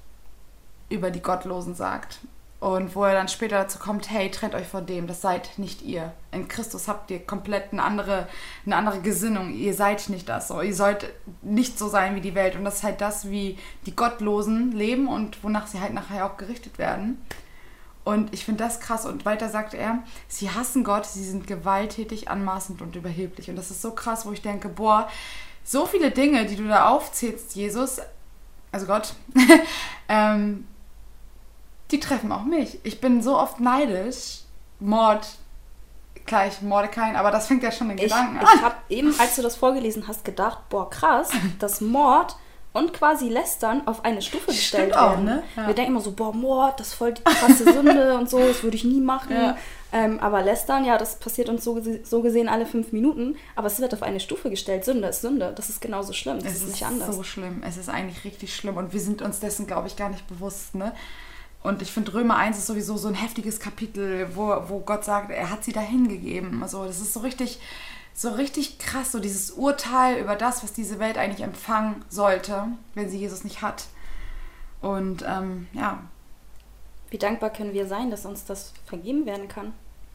über 0.89 1.11
die 1.11 1.23
Gottlosen 1.23 1.75
sagt. 1.75 2.21
Und 2.63 2.95
wo 2.95 3.03
er 3.03 3.15
dann 3.15 3.27
später 3.27 3.57
dazu 3.57 3.81
kommt, 3.81 4.09
hey, 4.09 4.31
trennt 4.31 4.55
euch 4.55 4.69
von 4.69 4.87
dem, 4.87 5.09
das 5.09 5.21
seid 5.21 5.59
nicht 5.59 5.83
ihr. 5.83 6.13
In 6.31 6.47
Christus 6.47 6.87
habt 6.87 7.11
ihr 7.11 7.19
komplett 7.19 7.73
eine 7.73 7.83
andere, 7.83 8.29
eine 8.65 8.77
andere 8.77 9.01
Gesinnung. 9.01 9.53
Ihr 9.53 9.75
seid 9.75 10.09
nicht 10.11 10.29
das 10.29 10.47
so. 10.47 10.63
Ihr 10.63 10.73
sollt 10.73 11.13
nicht 11.43 11.77
so 11.77 11.89
sein 11.89 12.15
wie 12.15 12.21
die 12.21 12.37
Welt. 12.37 12.55
Und 12.55 12.65
das 12.65 12.77
ist 12.77 12.83
halt 12.85 13.01
das, 13.01 13.29
wie 13.29 13.59
die 13.85 13.97
Gottlosen 13.97 14.71
leben 14.71 15.09
und 15.09 15.43
wonach 15.43 15.67
sie 15.67 15.81
halt 15.81 15.93
nachher 15.93 16.25
auch 16.25 16.37
gerichtet 16.37 16.79
werden. 16.79 17.21
Und 18.05 18.33
ich 18.33 18.45
finde 18.45 18.63
das 18.63 18.79
krass. 18.79 19.07
Und 19.07 19.25
weiter 19.25 19.49
sagt 19.49 19.75
er, 19.75 19.99
sie 20.29 20.49
hassen 20.49 20.85
Gott, 20.85 21.05
sie 21.07 21.25
sind 21.25 21.49
gewalttätig, 21.49 22.31
anmaßend 22.31 22.81
und 22.81 22.95
überheblich. 22.95 23.51
Und 23.51 23.57
das 23.57 23.73
ist 23.73 23.83
so 23.83 23.91
krass, 23.91 24.25
wo 24.25 24.31
ich 24.31 24.41
denke, 24.41 24.69
boah, 24.69 25.09
so 25.65 25.85
viele 25.85 26.13
Dinge, 26.13 26.47
die 26.47 26.55
du 26.55 26.69
da 26.69 26.91
aufzählst, 26.91 27.57
Jesus, 27.57 28.01
also 28.71 28.87
Gott, 28.87 29.15
ähm, 30.09 30.69
die 31.93 32.01
treffen 32.01 32.33
auch 32.33 32.45
mich. 32.45 32.79
Ich 32.83 33.01
bin 33.01 33.23
so 33.23 33.39
oft 33.39 33.61
neidisch. 33.61 34.41
Mord, 34.81 35.27
klar, 36.27 36.47
ich 36.47 36.61
morde 36.63 36.89
keinen, 36.89 37.17
aber 37.17 37.31
das 37.31 37.47
fängt 37.47 37.63
ja 37.63 37.71
schon 37.71 37.91
in 37.91 37.99
Ich, 37.99 38.05
Gedanken 38.05 38.39
an. 38.39 38.47
ich 38.57 38.63
habe 38.63 38.75
eben, 38.89 39.15
als 39.21 39.37
du 39.37 39.43
das 39.43 39.57
vorgelesen 39.57 40.09
hast, 40.09 40.25
gedacht, 40.25 40.59
boah, 40.71 40.91
krass, 40.91 41.31
dass 41.61 41.81
Mord 41.81 42.37
und 42.73 42.95
quasi 42.95 43.29
Lästern 43.29 43.87
auf 43.87 44.05
eine 44.05 44.23
Stufe 44.23 44.47
gestellt 44.47 44.93
Stimmt 44.93 44.97
auch, 44.97 45.11
werden. 45.13 45.25
ne? 45.27 45.43
Ja. 45.57 45.67
Wir 45.67 45.75
denken 45.75 45.93
immer 45.93 46.01
so, 46.01 46.13
boah, 46.13 46.35
Mord, 46.35 46.81
das 46.81 46.89
ist 46.89 46.95
voll 46.95 47.13
die 47.13 47.23
krasse 47.23 47.65
Sünde 47.71 48.17
und 48.17 48.31
so, 48.31 48.39
das 48.39 48.63
würde 48.63 48.77
ich 48.77 48.85
nie 48.85 49.01
machen. 49.01 49.33
Ja. 49.37 49.57
Ähm, 49.93 50.19
aber 50.21 50.41
Lästern, 50.43 50.87
ja, 50.87 50.97
das 50.97 51.17
passiert 51.19 51.51
uns 51.51 51.63
so, 51.65 51.79
so 52.03 52.23
gesehen 52.23 52.49
alle 52.49 52.65
fünf 52.65 52.93
Minuten, 52.93 53.37
aber 53.57 53.67
es 53.67 53.79
wird 53.79 53.93
auf 53.93 54.03
eine 54.03 54.21
Stufe 54.21 54.49
gestellt. 54.49 54.87
Sünde 54.87 55.09
ist 55.09 55.21
Sünde, 55.21 55.53
das 55.55 55.69
ist 55.69 55.83
genauso 55.83 56.15
schlimm, 56.15 56.39
das 56.43 56.53
Es 56.55 56.63
ist 56.63 56.69
nicht 56.71 56.87
anders. 56.87 57.15
so 57.15 57.23
schlimm. 57.23 57.63
Es 57.65 57.77
ist 57.77 57.91
eigentlich 57.91 58.25
richtig 58.25 58.57
schlimm 58.57 58.79
und 58.79 58.95
wir 58.95 59.01
sind 59.01 59.21
uns 59.21 59.39
dessen, 59.41 59.67
glaube 59.67 59.89
ich, 59.89 59.97
gar 59.97 60.09
nicht 60.09 60.27
bewusst. 60.27 60.75
Ne? 60.75 60.93
Und 61.63 61.81
ich 61.83 61.93
finde, 61.93 62.15
Römer 62.15 62.37
1 62.37 62.59
ist 62.59 62.67
sowieso 62.67 62.97
so 62.97 63.09
ein 63.09 63.15
heftiges 63.15 63.61
Kapitel, 63.61 64.35
wo, 64.35 64.49
wo 64.69 64.81
Gott 64.81 65.05
sagt, 65.05 65.31
er 65.31 65.51
hat 65.51 65.63
sie 65.65 65.73
dahin 65.73 66.09
gegeben. 66.09 66.61
Also, 66.63 66.85
das 66.87 67.01
ist 67.01 67.13
so 67.15 67.21
richtig, 67.21 67.61
so 68.15 68.31
richtig 68.31 68.79
krass, 68.79 69.13
so 69.13 69.21
dieses 69.21 69.53
Urteil 69.53 70.19
über 70.19 70.35
das, 70.35 70.63
was 70.65 70.73
diese 70.73 70.99
Welt 70.99 71.17
eigentlich 71.19 71.43
empfangen 71.45 72.05
sollte, 72.09 72.65
wenn 72.95 73.09
sie 73.09 73.19
Jesus 73.19 73.45
nicht 73.45 73.63
hat. 73.63 73.85
Und 74.81 75.25
ähm, 75.27 75.69
ja, 75.73 76.03
Wie 77.11 77.19
dankbar 77.19 77.51
können 77.51 77.73
wir 77.73 77.87
sein, 77.87 78.11
dass 78.11 78.27
uns 78.27 78.45
das 78.45 78.73
vergeben 78.87 79.25
werden 79.27 79.47
kann? 79.49 79.73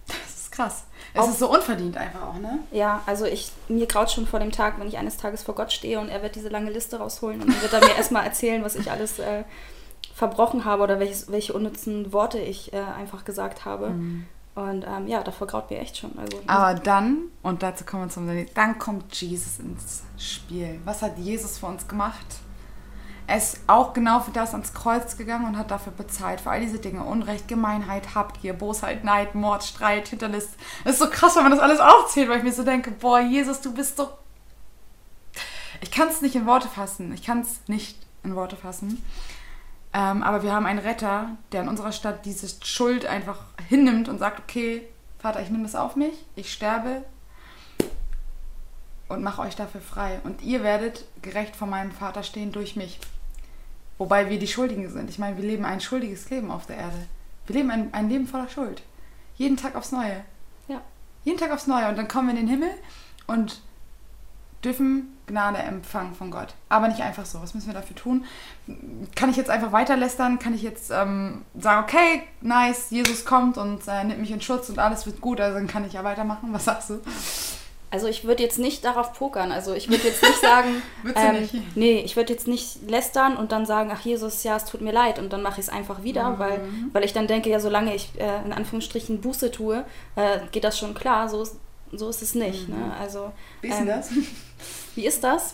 das 0.08 0.36
ist 0.38 0.52
krass. 0.52 0.84
Es 1.14 1.22
Auch- 1.22 1.30
ist 1.30 1.40
so 1.40 1.50
unverdient 1.54 1.96
einfach 1.98 2.24
auch, 2.24 2.40
ne? 2.40 2.60
Ja, 2.72 3.02
also 3.06 3.26
ich, 3.26 3.52
mir 3.70 3.88
graut 3.88 4.12
schon 4.12 4.28
vor 4.28 4.40
dem 4.40 4.52
Tag, 4.52 4.80
wenn 4.80 4.88
ich 4.88 4.98
eines 4.98 5.18
Tages 5.18 5.44
vor 5.44 5.56
Gott 5.56 5.72
stehe 5.72 6.00
und 6.00 6.10
er 6.10 6.22
wird 6.24 6.36
diese 6.36 6.50
lange 6.50 6.72
Liste 6.72 6.98
rausholen 6.98 7.42
und 7.42 7.48
dann 7.50 7.62
wird 7.62 7.74
er 7.74 7.80
mir 7.86 7.96
erstmal 7.98 8.26
erzählen, 8.26 8.64
was 8.64 8.76
ich 8.76 8.90
alles 8.92 9.20
äh, 9.20 9.44
verbrochen 10.18 10.66
habe 10.66 10.82
oder 10.82 11.00
welches, 11.00 11.32
welche 11.32 11.54
unnützen 11.54 12.12
Worte 12.12 12.40
ich 12.40 12.74
äh, 12.74 12.78
einfach 12.78 13.24
gesagt 13.24 13.66
habe. 13.66 13.94
Und 14.56 14.84
ähm, 14.84 15.08
ja, 15.08 15.22
davor 15.22 15.46
graut 15.46 15.70
mir 15.70 15.78
echt 15.78 15.96
schon. 15.98 16.18
Also, 16.18 16.40
Aber 16.48 16.80
dann, 16.80 17.26
und 17.44 17.62
dazu 17.62 17.86
kommen 17.86 18.06
wir 18.06 18.10
zum 18.10 18.28
dann 18.56 18.80
kommt 18.80 19.14
Jesus 19.22 19.60
ins 19.60 20.02
Spiel. 20.18 20.80
Was 20.86 21.04
hat 21.04 21.20
Jesus 21.20 21.60
für 21.60 21.68
uns 21.68 21.88
gemacht? 21.88 22.26
Er 23.28 23.38
ist 23.38 23.60
auch 23.68 23.94
genau 23.94 24.20
für 24.20 24.32
das 24.32 24.54
ans 24.54 24.74
Kreuz 24.74 25.18
gegangen 25.18 25.46
und 25.46 25.56
hat 25.56 25.70
dafür 25.70 25.94
bezahlt, 25.94 26.42
für 26.42 26.50
all 26.50 26.62
diese 26.62 26.80
Dinge. 26.80 27.04
Unrecht, 27.04 27.48
Gemeinheit, 27.48 28.16
Habgier, 28.16 28.54
Bosheit, 28.54 29.04
Neid, 29.04 29.36
Mord, 29.36 29.64
Streit, 29.64 30.08
Hinterlist. 30.08 30.50
Es 30.84 30.94
ist 30.94 31.00
so 31.00 31.12
krass, 31.12 31.36
wenn 31.36 31.44
man 31.44 31.52
das 31.52 31.62
alles 31.62 31.80
aufzählt, 31.80 32.28
weil 32.28 32.40
ich 32.40 32.44
mir 32.44 32.54
so 32.54 32.64
denke, 32.64 32.90
boah, 32.90 33.20
Jesus, 33.20 33.62
du 33.62 33.72
bist 33.72 33.98
so... 33.98 34.10
Ich 35.82 35.92
kann 35.92 36.08
es 36.08 36.24
nicht 36.24 36.34
in 36.34 36.48
Worte 36.48 36.68
fassen. 36.68 37.14
Ich 37.14 37.24
kann 37.24 37.42
es 37.42 37.60
nicht 37.68 38.00
in 38.24 38.34
Worte 38.34 38.56
fassen. 38.56 39.04
Ähm, 39.98 40.22
aber 40.22 40.44
wir 40.44 40.54
haben 40.54 40.68
einen 40.68 40.78
Retter, 40.78 41.38
der 41.52 41.64
in 41.64 41.70
unserer 41.70 41.92
Stadt 41.92 42.24
diese 42.24 42.48
Schuld 42.64 43.08
einfach 43.08 43.40
hinnimmt 43.68 44.10
und 44.10 44.20
sagt, 44.20 44.40
okay, 44.40 44.88
Vater, 45.18 45.42
ich 45.42 45.50
nehme 45.50 45.64
das 45.64 45.74
auf 45.74 45.96
mich, 45.96 46.14
ich 46.36 46.54
sterbe 46.54 47.04
und 49.08 49.24
mache 49.24 49.42
euch 49.42 49.56
dafür 49.56 49.82
frei. 49.82 50.20
Und 50.24 50.44
ihr 50.44 50.62
werdet 50.62 51.06
gerecht 51.24 51.56
vor 51.56 51.68
meinem 51.68 51.92
Vater 51.92 52.22
stehen 52.22 52.52
durch 52.52 52.76
mich. 52.76 53.00
Wobei 53.98 54.30
wir 54.30 54.38
die 54.38 54.48
Schuldigen 54.48 54.88
sind. 54.92 55.10
Ich 55.10 55.18
meine, 55.18 55.36
wir 55.36 55.44
leben 55.44 55.66
ein 55.66 55.82
schuldiges 55.82 56.30
Leben 56.30 56.52
auf 56.52 56.68
der 56.68 56.78
Erde. 56.78 57.08
Wir 57.48 57.56
leben 57.56 57.72
ein, 57.72 57.92
ein 57.92 58.08
Leben 58.08 58.28
voller 58.28 58.50
Schuld. 58.50 58.84
Jeden 59.36 59.58
Tag 59.58 59.76
aufs 59.76 59.92
Neue. 59.92 60.24
ja. 60.68 60.80
Jeden 61.24 61.40
Tag 61.40 61.50
aufs 61.50 61.66
Neue. 61.66 61.90
Und 61.90 61.98
dann 61.98 62.08
kommen 62.08 62.28
wir 62.28 62.36
in 62.36 62.46
den 62.46 62.50
Himmel 62.50 62.70
und 63.26 63.64
dürfen 64.64 65.17
Gnade 65.28 65.58
empfangen 65.60 66.16
von 66.16 66.32
Gott. 66.32 66.54
Aber 66.70 66.88
nicht 66.88 67.02
einfach 67.02 67.26
so. 67.26 67.42
Was 67.42 67.54
müssen 67.54 67.68
wir 67.68 67.74
dafür 67.74 67.96
tun? 67.96 68.26
Kann 69.16 69.30
ich 69.30 69.36
jetzt 69.36 69.50
einfach 69.50 69.72
weiterlästern? 69.74 70.40
Kann 70.40 70.54
ich 70.56 70.62
jetzt 70.64 70.90
ähm, 70.90 71.44
sagen, 71.60 71.84
okay, 71.84 72.24
nice, 72.42 72.90
Jesus 72.90 73.26
kommt 73.26 73.58
und 73.58 73.88
äh, 73.88 74.04
nimmt 74.06 74.20
mich 74.20 74.32
in 74.32 74.42
Schutz 74.42 74.70
und 74.70 74.80
alles 74.80 75.06
wird 75.06 75.20
gut, 75.22 75.40
also 75.42 75.58
dann 75.58 75.68
kann 75.68 75.86
ich 75.86 75.94
ja 75.94 76.04
weitermachen? 76.04 76.50
Was 76.54 76.66
sagst 76.66 76.90
du? 76.90 77.00
Also 77.90 78.08
ich 78.08 78.26
würde 78.26 78.44
jetzt 78.44 78.60
nicht 78.60 78.84
darauf 78.84 79.14
pokern. 79.14 79.52
Also 79.52 79.74
ich 79.74 79.90
würde 79.90 80.08
jetzt 80.08 80.22
nicht 80.22 80.42
sagen, 80.42 80.82
ähm, 81.16 81.40
nicht? 81.42 81.78
nee, 81.78 82.00
ich 82.00 82.16
würde 82.18 82.34
jetzt 82.34 82.48
nicht 82.48 82.90
lästern 82.90 83.38
und 83.38 83.52
dann 83.54 83.66
sagen, 83.66 83.90
ach 83.94 84.02
Jesus, 84.02 84.44
ja, 84.44 84.58
es 84.58 84.66
tut 84.66 84.82
mir 84.82 84.92
leid 84.92 85.20
und 85.20 85.32
dann 85.32 85.42
mache 85.42 85.62
ich 85.62 85.68
es 85.68 85.74
einfach 85.74 86.04
wieder, 86.04 86.32
Mhm. 86.32 86.40
weil, 86.40 86.60
weil 86.92 87.04
ich 87.06 87.14
dann 87.14 87.28
denke, 87.28 87.50
ja, 87.50 87.60
solange 87.62 87.96
ich 87.96 88.12
äh, 88.20 88.44
in 88.46 88.52
Anführungsstrichen 88.52 89.22
Buße 89.22 89.52
tue, 89.52 89.86
äh, 90.18 90.40
geht 90.52 90.66
das 90.66 90.78
schon 90.78 90.96
klar. 90.96 91.30
So 91.30 91.42
ist, 91.44 91.56
so 91.94 92.10
ist 92.10 92.22
es 92.22 92.36
nicht. 92.36 92.68
Ne? 92.68 92.76
Also 93.00 93.28
Mhm. 93.28 93.32
Wie 93.62 93.68
ist 93.70 93.78
denn 93.80 93.88
ähm, 93.88 93.94
das? 93.96 94.10
Wie 94.98 95.06
ist 95.06 95.24
das? 95.24 95.54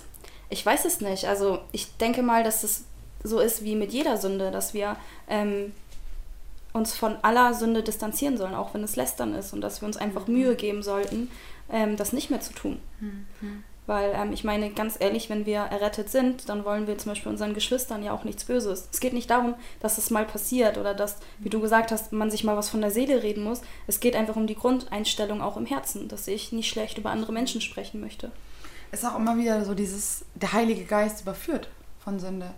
Ich 0.50 0.66
weiß 0.66 0.86
es 0.86 1.02
nicht. 1.02 1.26
Also 1.26 1.60
ich 1.74 1.98
denke 1.98 2.24
mal, 2.24 2.44
dass 2.44 2.64
es 2.64 2.86
so 3.24 3.40
ist 3.40 3.64
wie 3.64 3.76
mit 3.76 3.92
jeder 3.92 4.18
Sünde, 4.18 4.52
dass 4.52 4.74
wir 4.74 4.96
ähm, 5.28 5.74
uns 6.72 6.96
von 6.96 7.18
aller 7.24 7.54
Sünde 7.54 7.84
distanzieren 7.84 8.38
sollen, 8.38 8.56
auch 8.56 8.74
wenn 8.74 8.84
es 8.84 8.96
lästern 8.96 9.36
ist 9.36 9.52
und 9.52 9.60
dass 9.60 9.82
wir 9.82 9.86
uns 9.86 9.98
einfach 9.98 10.28
Mühe 10.28 10.56
geben 10.56 10.82
sollten, 10.82 11.30
ähm, 11.70 11.98
das 11.98 12.14
nicht 12.14 12.30
mehr 12.30 12.40
zu 12.40 12.54
tun. 12.54 12.80
Weil 13.86 14.14
ähm, 14.16 14.32
ich 14.32 14.46
meine, 14.46 14.70
ganz 14.70 14.96
ehrlich, 14.98 15.30
wenn 15.30 15.46
wir 15.46 15.60
errettet 15.60 16.10
sind, 16.10 16.48
dann 16.48 16.64
wollen 16.64 16.88
wir 16.88 16.98
zum 16.98 17.12
Beispiel 17.12 17.30
unseren 17.30 17.54
Geschwistern 17.54 18.02
ja 18.02 18.14
auch 18.14 18.24
nichts 18.24 18.46
Böses. 18.46 18.88
Es 18.94 19.02
geht 19.02 19.12
nicht 19.12 19.30
darum, 19.30 19.56
dass 19.82 19.98
es 19.98 20.10
mal 20.10 20.24
passiert 20.24 20.78
oder 20.78 20.94
dass, 20.94 21.18
wie 21.40 21.50
du 21.50 21.60
gesagt 21.60 21.92
hast, 21.92 22.14
man 22.14 22.32
sich 22.32 22.46
mal 22.46 22.56
was 22.56 22.70
von 22.70 22.80
der 22.80 22.92
Seele 22.92 23.24
reden 23.24 23.44
muss. 23.44 23.62
Es 23.88 24.00
geht 24.00 24.16
einfach 24.16 24.38
um 24.38 24.48
die 24.48 24.56
Grundeinstellung 24.56 25.42
auch 25.42 25.58
im 25.58 25.66
Herzen, 25.66 26.08
dass 26.08 26.30
ich 26.30 26.54
nicht 26.54 26.70
schlecht 26.70 26.98
über 26.98 27.10
andere 27.10 27.34
Menschen 27.34 27.60
sprechen 27.60 28.00
möchte. 28.00 28.32
Ist 28.94 29.06
auch 29.06 29.18
immer 29.18 29.38
wieder 29.38 29.66
so 29.66 29.74
dieses, 29.74 30.26
der 30.36 30.54
Heilige 30.54 30.86
Geist 30.86 31.22
überführt 31.22 31.70
von 32.04 32.20
Sünde. 32.20 32.54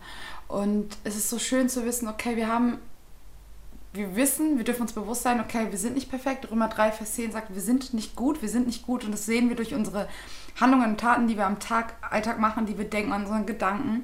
Und 0.47 0.97
es 1.03 1.15
ist 1.15 1.29
so 1.29 1.39
schön 1.39 1.69
zu 1.69 1.85
wissen, 1.85 2.07
okay, 2.07 2.35
wir 2.35 2.47
haben, 2.47 2.77
wir 3.93 4.15
wissen, 4.15 4.57
wir 4.57 4.65
dürfen 4.65 4.83
uns 4.83 4.93
bewusst 4.93 5.23
sein, 5.23 5.39
okay, 5.39 5.67
wir 5.69 5.77
sind 5.77 5.95
nicht 5.95 6.09
perfekt. 6.09 6.49
Römer 6.51 6.67
3, 6.67 6.91
Vers 6.91 7.13
10 7.13 7.31
sagt, 7.31 7.53
wir 7.53 7.61
sind 7.61 7.93
nicht 7.93 8.15
gut, 8.15 8.41
wir 8.41 8.49
sind 8.49 8.67
nicht 8.67 8.85
gut. 8.85 9.05
Und 9.05 9.11
das 9.11 9.25
sehen 9.25 9.49
wir 9.49 9.55
durch 9.55 9.73
unsere 9.73 10.07
Handlungen 10.59 10.91
und 10.91 10.99
Taten, 10.99 11.27
die 11.27 11.37
wir 11.37 11.45
am 11.45 11.59
Tag, 11.59 11.95
Alltag 12.09 12.39
machen, 12.39 12.65
die 12.65 12.77
wir 12.77 12.85
denken, 12.85 13.13
an 13.13 13.21
unseren 13.21 13.45
Gedanken. 13.45 14.03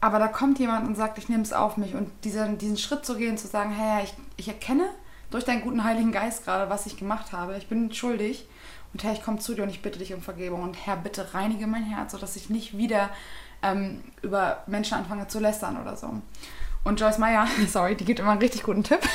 Aber 0.00 0.18
da 0.18 0.28
kommt 0.28 0.58
jemand 0.58 0.86
und 0.86 0.96
sagt, 0.96 1.18
ich 1.18 1.28
nehme 1.28 1.42
es 1.42 1.52
auf 1.52 1.76
mich. 1.76 1.94
Und 1.94 2.10
dieser, 2.24 2.48
diesen 2.48 2.76
Schritt 2.76 3.04
zu 3.04 3.16
gehen, 3.16 3.38
zu 3.38 3.48
sagen, 3.48 3.70
hey, 3.70 4.04
ich, 4.04 4.14
ich 4.36 4.48
erkenne 4.48 4.88
durch 5.30 5.44
deinen 5.44 5.62
guten 5.62 5.84
Heiligen 5.84 6.12
Geist 6.12 6.44
gerade, 6.44 6.70
was 6.70 6.86
ich 6.86 6.96
gemacht 6.96 7.32
habe. 7.32 7.56
Ich 7.56 7.68
bin 7.68 7.92
schuldig. 7.92 8.46
Und 8.92 9.04
Herr, 9.04 9.12
ich 9.12 9.22
komme 9.22 9.38
zu 9.38 9.54
dir 9.54 9.62
und 9.62 9.70
ich 9.70 9.82
bitte 9.82 9.98
dich 9.98 10.12
um 10.12 10.20
Vergebung. 10.20 10.62
Und 10.62 10.74
Herr, 10.74 10.96
bitte 10.96 11.34
reinige 11.34 11.66
mein 11.66 11.84
Herz, 11.84 12.12
sodass 12.12 12.36
ich 12.36 12.50
nicht 12.50 12.76
wieder 12.76 13.10
ähm, 13.62 14.02
über 14.22 14.62
Menschen 14.66 14.98
anfange 14.98 15.28
zu 15.28 15.40
lästern 15.40 15.80
oder 15.80 15.96
so. 15.96 16.10
Und 16.84 17.00
Joyce 17.00 17.18
Meyer, 17.18 17.46
sorry, 17.68 17.94
die 17.96 18.04
gibt 18.04 18.20
immer 18.20 18.32
einen 18.32 18.40
richtig 18.40 18.62
guten 18.62 18.84
Tipp. 18.84 19.00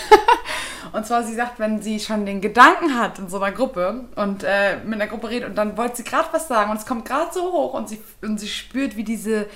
Und 0.94 1.06
zwar, 1.06 1.24
sie 1.24 1.34
sagt, 1.34 1.60
wenn 1.60 1.82
sie 1.82 2.00
schon 2.00 2.26
den 2.26 2.40
Gedanken 2.40 2.98
hat 2.98 3.20
in 3.20 3.30
so 3.30 3.42
einer 3.42 3.54
Gruppe 3.54 4.06
und 4.16 4.44
äh, 4.44 4.78
mit 4.86 4.96
einer 4.96 5.08
Gruppe 5.08 5.30
redet 5.30 5.50
und 5.50 5.56
dann 5.56 5.76
wollte 5.76 5.98
sie 5.98 6.04
gerade 6.06 6.30
was 6.32 6.48
sagen 6.48 6.72
und 6.72 6.78
es 6.78 6.86
kommt 6.86 7.04
gerade 7.04 7.34
so 7.34 7.52
hoch 7.52 7.74
und 7.74 7.90
sie, 7.90 8.02
und 8.22 8.40
sie 8.40 8.48
spürt, 8.48 8.96
wie 8.96 9.04
diese, 9.04 9.48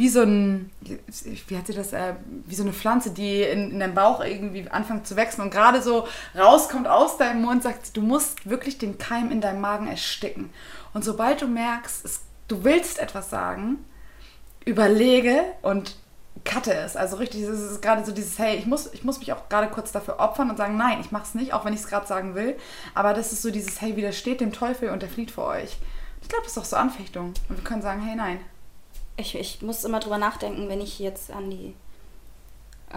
wie 0.00 0.08
so 0.08 0.22
ein, 0.22 0.70
wie 0.80 1.58
hat 1.58 1.66
sie 1.66 1.74
das, 1.74 1.92
äh, 1.92 2.14
wie 2.46 2.54
so 2.54 2.62
eine 2.62 2.72
Pflanze, 2.72 3.10
die 3.10 3.42
in, 3.42 3.70
in 3.70 3.80
deinem 3.80 3.94
Bauch 3.94 4.24
irgendwie 4.24 4.66
anfängt 4.70 5.06
zu 5.06 5.14
wachsen 5.14 5.42
und 5.42 5.50
gerade 5.50 5.82
so 5.82 6.08
rauskommt 6.36 6.88
aus 6.88 7.18
deinem 7.18 7.42
Mund, 7.42 7.62
sagt 7.62 7.94
du 7.98 8.00
musst 8.00 8.48
wirklich 8.48 8.78
den 8.78 8.96
Keim 8.96 9.30
in 9.30 9.42
deinem 9.42 9.60
Magen 9.60 9.86
ersticken. 9.88 10.48
Und 10.94 11.04
sobald 11.04 11.42
du 11.42 11.46
merkst, 11.46 12.02
es, 12.06 12.22
du 12.48 12.64
willst 12.64 12.98
etwas 12.98 13.28
sagen, 13.28 13.84
überlege 14.64 15.44
und 15.60 15.96
cutte 16.46 16.72
es. 16.72 16.96
Also 16.96 17.16
richtig, 17.16 17.42
es 17.42 17.60
ist 17.60 17.82
gerade 17.82 18.02
so 18.02 18.12
dieses, 18.12 18.38
hey, 18.38 18.56
ich 18.56 18.64
muss, 18.64 18.90
ich 18.94 19.04
muss 19.04 19.18
mich 19.18 19.34
auch 19.34 19.50
gerade 19.50 19.68
kurz 19.68 19.92
dafür 19.92 20.18
opfern 20.18 20.48
und 20.48 20.56
sagen, 20.56 20.78
nein, 20.78 21.02
ich 21.02 21.12
mach's 21.12 21.34
nicht, 21.34 21.52
auch 21.52 21.66
wenn 21.66 21.74
ich 21.74 21.80
es 21.80 21.88
gerade 21.88 22.06
sagen 22.06 22.34
will. 22.34 22.56
Aber 22.94 23.12
das 23.12 23.32
ist 23.32 23.42
so 23.42 23.50
dieses, 23.50 23.82
hey, 23.82 23.96
widersteht 23.96 24.40
dem 24.40 24.54
Teufel 24.54 24.88
und 24.88 25.02
der 25.02 25.10
flieht 25.10 25.30
vor 25.30 25.48
euch. 25.48 25.76
Ich 26.22 26.28
glaube, 26.30 26.44
das 26.44 26.52
ist 26.52 26.56
doch 26.56 26.64
so 26.64 26.76
Anfechtung. 26.76 27.34
Und 27.50 27.58
wir 27.58 27.64
können 27.64 27.82
sagen, 27.82 28.00
hey, 28.00 28.16
nein. 28.16 28.40
Ich, 29.20 29.34
ich 29.34 29.62
muss 29.62 29.84
immer 29.84 30.00
drüber 30.00 30.18
nachdenken, 30.18 30.68
wenn 30.68 30.80
ich 30.80 30.98
jetzt 30.98 31.30
an 31.30 31.50
die 31.50 31.74
äh, 32.92 32.96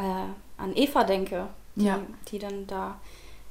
an 0.57 0.75
Eva 0.75 1.03
denke, 1.03 1.47
die, 1.75 1.85
Ja. 1.85 1.99
die 2.29 2.39
dann 2.39 2.65
da 2.67 2.99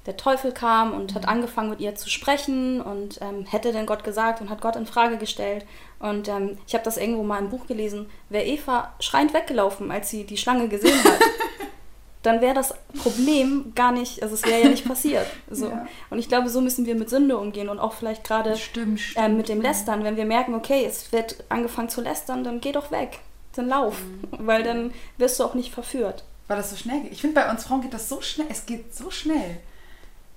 der 0.06 0.16
Teufel 0.16 0.50
kam 0.50 0.92
und 0.94 1.14
hat 1.14 1.28
angefangen 1.28 1.70
mit 1.70 1.78
ihr 1.78 1.94
zu 1.94 2.10
sprechen 2.10 2.80
und 2.80 3.20
ähm, 3.22 3.46
hätte 3.46 3.70
denn 3.70 3.86
Gott 3.86 4.02
gesagt 4.02 4.40
und 4.40 4.50
hat 4.50 4.60
Gott 4.60 4.74
in 4.74 4.84
Frage 4.86 5.16
gestellt. 5.16 5.64
Und 6.00 6.26
ähm, 6.26 6.58
ich 6.66 6.74
habe 6.74 6.82
das 6.82 6.96
irgendwo 6.96 7.22
mal 7.22 7.38
im 7.38 7.50
Buch 7.50 7.68
gelesen, 7.68 8.10
wäre 8.28 8.44
Eva 8.44 8.92
schreiend 8.98 9.32
weggelaufen, 9.32 9.92
als 9.92 10.10
sie 10.10 10.24
die 10.24 10.36
Schlange 10.36 10.66
gesehen 10.68 10.98
hat. 11.04 11.20
Dann 12.22 12.40
wäre 12.40 12.54
das 12.54 12.74
Problem 13.02 13.72
gar 13.74 13.90
nicht, 13.90 14.22
also 14.22 14.34
es 14.34 14.44
wäre 14.44 14.62
ja 14.62 14.68
nicht 14.68 14.86
passiert. 14.86 15.26
So. 15.50 15.68
Ja. 15.68 15.86
Und 16.08 16.18
ich 16.18 16.28
glaube, 16.28 16.48
so 16.48 16.60
müssen 16.60 16.86
wir 16.86 16.94
mit 16.94 17.10
Sünde 17.10 17.36
umgehen 17.36 17.68
und 17.68 17.78
auch 17.78 17.92
vielleicht 17.92 18.24
gerade 18.24 18.56
ähm, 19.16 19.36
mit 19.36 19.48
dem 19.48 19.60
Lästern, 19.60 20.02
wenn 20.02 20.16
wir 20.16 20.24
merken, 20.24 20.54
okay, 20.54 20.84
es 20.86 21.12
wird 21.12 21.44
angefangen 21.48 21.88
zu 21.88 22.00
lästern, 22.00 22.42
dann 22.42 22.60
geh 22.60 22.72
doch 22.72 22.90
weg. 22.90 23.18
Dann 23.54 23.68
lauf. 23.68 23.96
Weil 24.30 24.62
dann 24.62 24.92
wirst 25.18 25.38
du 25.38 25.44
auch 25.44 25.54
nicht 25.54 25.74
verführt. 25.74 26.24
Weil 26.48 26.56
das 26.56 26.70
so 26.70 26.76
schnell 26.76 27.02
geht. 27.02 27.12
Ich 27.12 27.20
finde, 27.20 27.40
bei 27.40 27.50
uns 27.50 27.64
Frauen 27.64 27.82
geht 27.82 27.92
das 27.92 28.08
so 28.08 28.20
schnell. 28.20 28.46
Es 28.50 28.64
geht 28.66 28.94
so 28.94 29.10
schnell. 29.10 29.58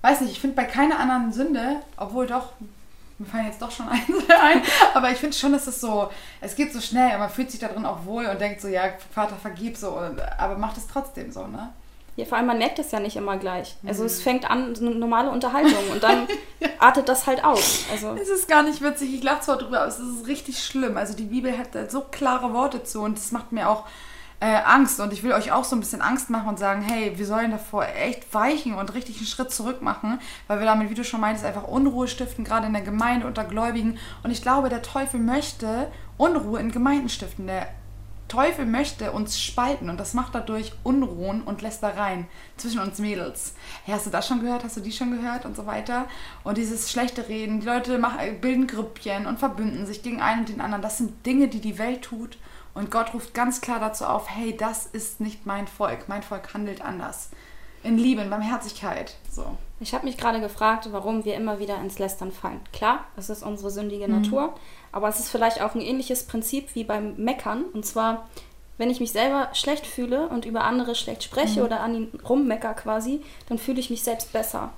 Weiß 0.02 0.20
nicht, 0.20 0.32
ich 0.32 0.40
finde 0.40 0.56
bei 0.56 0.64
keiner 0.64 0.98
anderen 0.98 1.32
Sünde, 1.32 1.80
obwohl 1.96 2.26
doch, 2.26 2.52
mir 3.18 3.26
fallen 3.26 3.46
jetzt 3.46 3.60
doch 3.62 3.70
schon 3.70 3.88
ein, 3.90 4.02
ein 4.40 4.62
aber 4.94 5.10
ich 5.10 5.18
finde 5.18 5.36
schon, 5.36 5.52
dass 5.52 5.66
es 5.66 5.80
so, 5.80 6.10
es 6.40 6.54
geht 6.54 6.72
so 6.72 6.80
schnell, 6.80 7.10
aber 7.10 7.20
man 7.20 7.30
fühlt 7.30 7.50
sich 7.50 7.60
da 7.60 7.68
drin 7.68 7.86
auch 7.86 8.04
wohl 8.04 8.26
und 8.26 8.40
denkt 8.40 8.60
so, 8.60 8.68
ja, 8.68 8.82
Vater, 9.14 9.36
vergib 9.36 9.76
so, 9.76 9.90
und, 9.90 10.20
aber 10.38 10.56
macht 10.58 10.76
es 10.76 10.86
trotzdem 10.86 11.32
so, 11.32 11.46
ne? 11.46 11.72
Ja, 12.16 12.24
vor 12.24 12.38
allem, 12.38 12.46
man 12.46 12.56
merkt 12.56 12.78
es 12.78 12.92
ja 12.92 12.98
nicht 13.00 13.16
immer 13.16 13.36
gleich. 13.36 13.76
Also 13.86 14.00
Mhm. 14.02 14.06
es 14.06 14.22
fängt 14.22 14.50
an, 14.50 14.74
so 14.74 14.86
eine 14.86 14.94
normale 14.94 15.30
Unterhaltung 15.30 15.90
und 15.92 16.02
dann 16.02 16.26
artet 16.78 17.10
das 17.10 17.26
halt 17.26 17.44
aus. 17.44 17.84
Also 17.92 18.14
Es 18.14 18.30
ist 18.30 18.48
gar 18.48 18.62
nicht 18.62 18.80
witzig, 18.80 19.14
ich 19.14 19.22
lache 19.22 19.42
zwar 19.42 19.58
drüber, 19.58 19.80
aber 19.80 19.88
es 19.88 19.98
ist 19.98 20.26
richtig 20.26 20.58
schlimm. 20.64 20.96
Also 20.96 21.14
die 21.14 21.24
Bibel 21.24 21.56
hat 21.58 21.74
da 21.74 21.90
so 21.90 22.00
klare 22.10 22.54
Worte 22.54 22.82
zu 22.84 23.02
und 23.02 23.18
das 23.18 23.32
macht 23.32 23.52
mir 23.52 23.68
auch 23.68 23.84
äh, 24.40 24.56
Angst. 24.64 25.00
Und 25.00 25.12
ich 25.12 25.22
will 25.22 25.32
euch 25.32 25.52
auch 25.52 25.64
so 25.64 25.76
ein 25.76 25.80
bisschen 25.80 26.02
Angst 26.02 26.30
machen 26.30 26.48
und 26.48 26.58
sagen, 26.58 26.82
hey, 26.82 27.16
wir 27.16 27.26
sollen 27.26 27.50
davor 27.50 27.86
echt 27.86 28.32
weichen 28.34 28.74
und 28.74 28.94
richtig 28.94 29.16
einen 29.18 29.26
Schritt 29.26 29.50
zurück 29.50 29.82
machen, 29.82 30.18
weil 30.46 30.58
wir 30.58 30.66
damit, 30.66 30.90
wie 30.90 30.94
du 30.94 31.04
schon 31.04 31.20
meintest, 31.20 31.46
einfach 31.46 31.64
Unruhe 31.64 32.08
stiften, 32.08 32.44
gerade 32.44 32.66
in 32.66 32.72
der 32.72 32.82
Gemeinde 32.82 33.26
unter 33.26 33.44
Gläubigen. 33.44 33.98
Und 34.22 34.30
ich 34.30 34.42
glaube, 34.42 34.68
der 34.68 34.82
Teufel 34.82 35.20
möchte 35.20 35.90
Unruhe 36.18 36.60
in 36.60 36.72
Gemeinden 36.72 37.08
stiften. 37.08 37.46
Der 37.46 37.68
Teufel 38.28 38.66
möchte 38.66 39.12
uns 39.12 39.40
spalten 39.40 39.88
und 39.88 40.00
das 40.00 40.12
macht 40.12 40.34
dadurch 40.34 40.72
Unruhen 40.82 41.42
und 41.42 41.62
Lästereien 41.62 42.26
zwischen 42.56 42.80
uns 42.80 42.98
Mädels. 42.98 43.54
Hey, 43.84 43.94
hast 43.94 44.06
du 44.06 44.10
das 44.10 44.26
schon 44.26 44.40
gehört? 44.40 44.64
Hast 44.64 44.76
du 44.76 44.80
die 44.80 44.90
schon 44.90 45.12
gehört? 45.12 45.44
Und 45.44 45.54
so 45.54 45.66
weiter. 45.66 46.06
Und 46.42 46.58
dieses 46.58 46.90
schlechte 46.90 47.28
Reden, 47.28 47.60
die 47.60 47.66
Leute 47.66 47.98
machen, 47.98 48.18
bilden 48.40 48.66
Grüppchen 48.66 49.26
und 49.26 49.38
verbünden 49.38 49.86
sich 49.86 50.02
gegen 50.02 50.20
einen 50.20 50.40
und 50.40 50.48
den 50.48 50.60
anderen. 50.60 50.82
Das 50.82 50.98
sind 50.98 51.24
Dinge, 51.24 51.46
die 51.46 51.60
die 51.60 51.78
Welt 51.78 52.02
tut. 52.02 52.36
Und 52.76 52.90
Gott 52.90 53.14
ruft 53.14 53.32
ganz 53.34 53.60
klar 53.62 53.80
dazu 53.80 54.04
auf, 54.04 54.28
hey, 54.28 54.56
das 54.56 54.84
ist 54.86 55.18
nicht 55.20 55.46
mein 55.46 55.66
Volk. 55.66 56.08
Mein 56.08 56.22
Volk 56.22 56.52
handelt 56.52 56.82
anders. 56.82 57.30
In 57.82 57.96
Liebe, 57.98 58.20
in 58.22 58.30
Barmherzigkeit. 58.30 59.14
So. 59.30 59.56
ich 59.80 59.94
habe 59.94 60.04
mich 60.06 60.16
gerade 60.18 60.40
gefragt, 60.40 60.88
warum 60.90 61.24
wir 61.24 61.34
immer 61.36 61.58
wieder 61.58 61.78
ins 61.80 61.98
Lästern 61.98 62.32
fallen. 62.32 62.60
Klar, 62.72 63.04
es 63.16 63.30
ist 63.30 63.42
unsere 63.42 63.70
sündige 63.70 64.08
Natur, 64.08 64.54
aber 64.92 65.08
es 65.08 65.20
ist 65.20 65.30
vielleicht 65.30 65.60
auch 65.62 65.74
ein 65.74 65.80
ähnliches 65.80 66.24
Prinzip 66.26 66.74
wie 66.74 66.84
beim 66.84 67.14
Meckern. 67.16 67.64
Und 67.72 67.86
zwar, 67.86 68.28
wenn 68.76 68.90
ich 68.90 69.00
mich 69.00 69.12
selber 69.12 69.48
schlecht 69.54 69.86
fühle 69.86 70.28
und 70.28 70.44
über 70.44 70.64
andere 70.64 70.94
schlecht 70.94 71.22
spreche 71.22 71.64
oder 71.64 71.80
an 71.80 71.94
ihnen 71.94 72.20
rummecker 72.28 72.74
quasi, 72.74 73.22
dann 73.48 73.58
fühle 73.58 73.80
ich 73.80 73.88
mich 73.90 74.02
selbst 74.02 74.32
besser. 74.32 74.70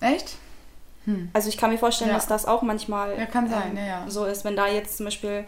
Echt? 0.00 0.36
Also 1.34 1.48
ich 1.50 1.56
kann 1.58 1.70
mir 1.70 1.78
vorstellen, 1.78 2.10
Ja. 2.10 2.16
dass 2.16 2.26
das 2.26 2.46
auch 2.46 2.62
manchmal 2.62 3.12
ähm, 3.12 3.20
Ja, 3.20 3.26
kann 3.26 3.48
sein, 3.48 3.76
ja, 3.76 3.84
ja. 3.84 4.04
so 4.08 4.24
ist, 4.24 4.44
wenn 4.44 4.56
da 4.56 4.66
jetzt 4.68 4.96
zum 4.96 5.04
Beispiel 5.04 5.44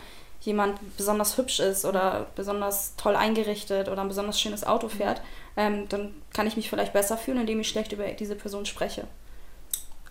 jemand 0.46 0.78
besonders 0.96 1.36
hübsch 1.36 1.60
ist 1.60 1.84
oder 1.84 2.26
besonders 2.36 2.94
toll 2.96 3.16
eingerichtet 3.16 3.88
oder 3.88 4.00
ein 4.00 4.08
besonders 4.08 4.40
schönes 4.40 4.64
Auto 4.64 4.88
fährt, 4.88 5.20
ähm, 5.56 5.88
dann 5.88 6.14
kann 6.32 6.46
ich 6.46 6.56
mich 6.56 6.70
vielleicht 6.70 6.92
besser 6.92 7.18
fühlen, 7.18 7.40
indem 7.40 7.60
ich 7.60 7.68
schlecht 7.68 7.92
über 7.92 8.06
diese 8.06 8.36
Person 8.36 8.64
spreche. 8.64 9.06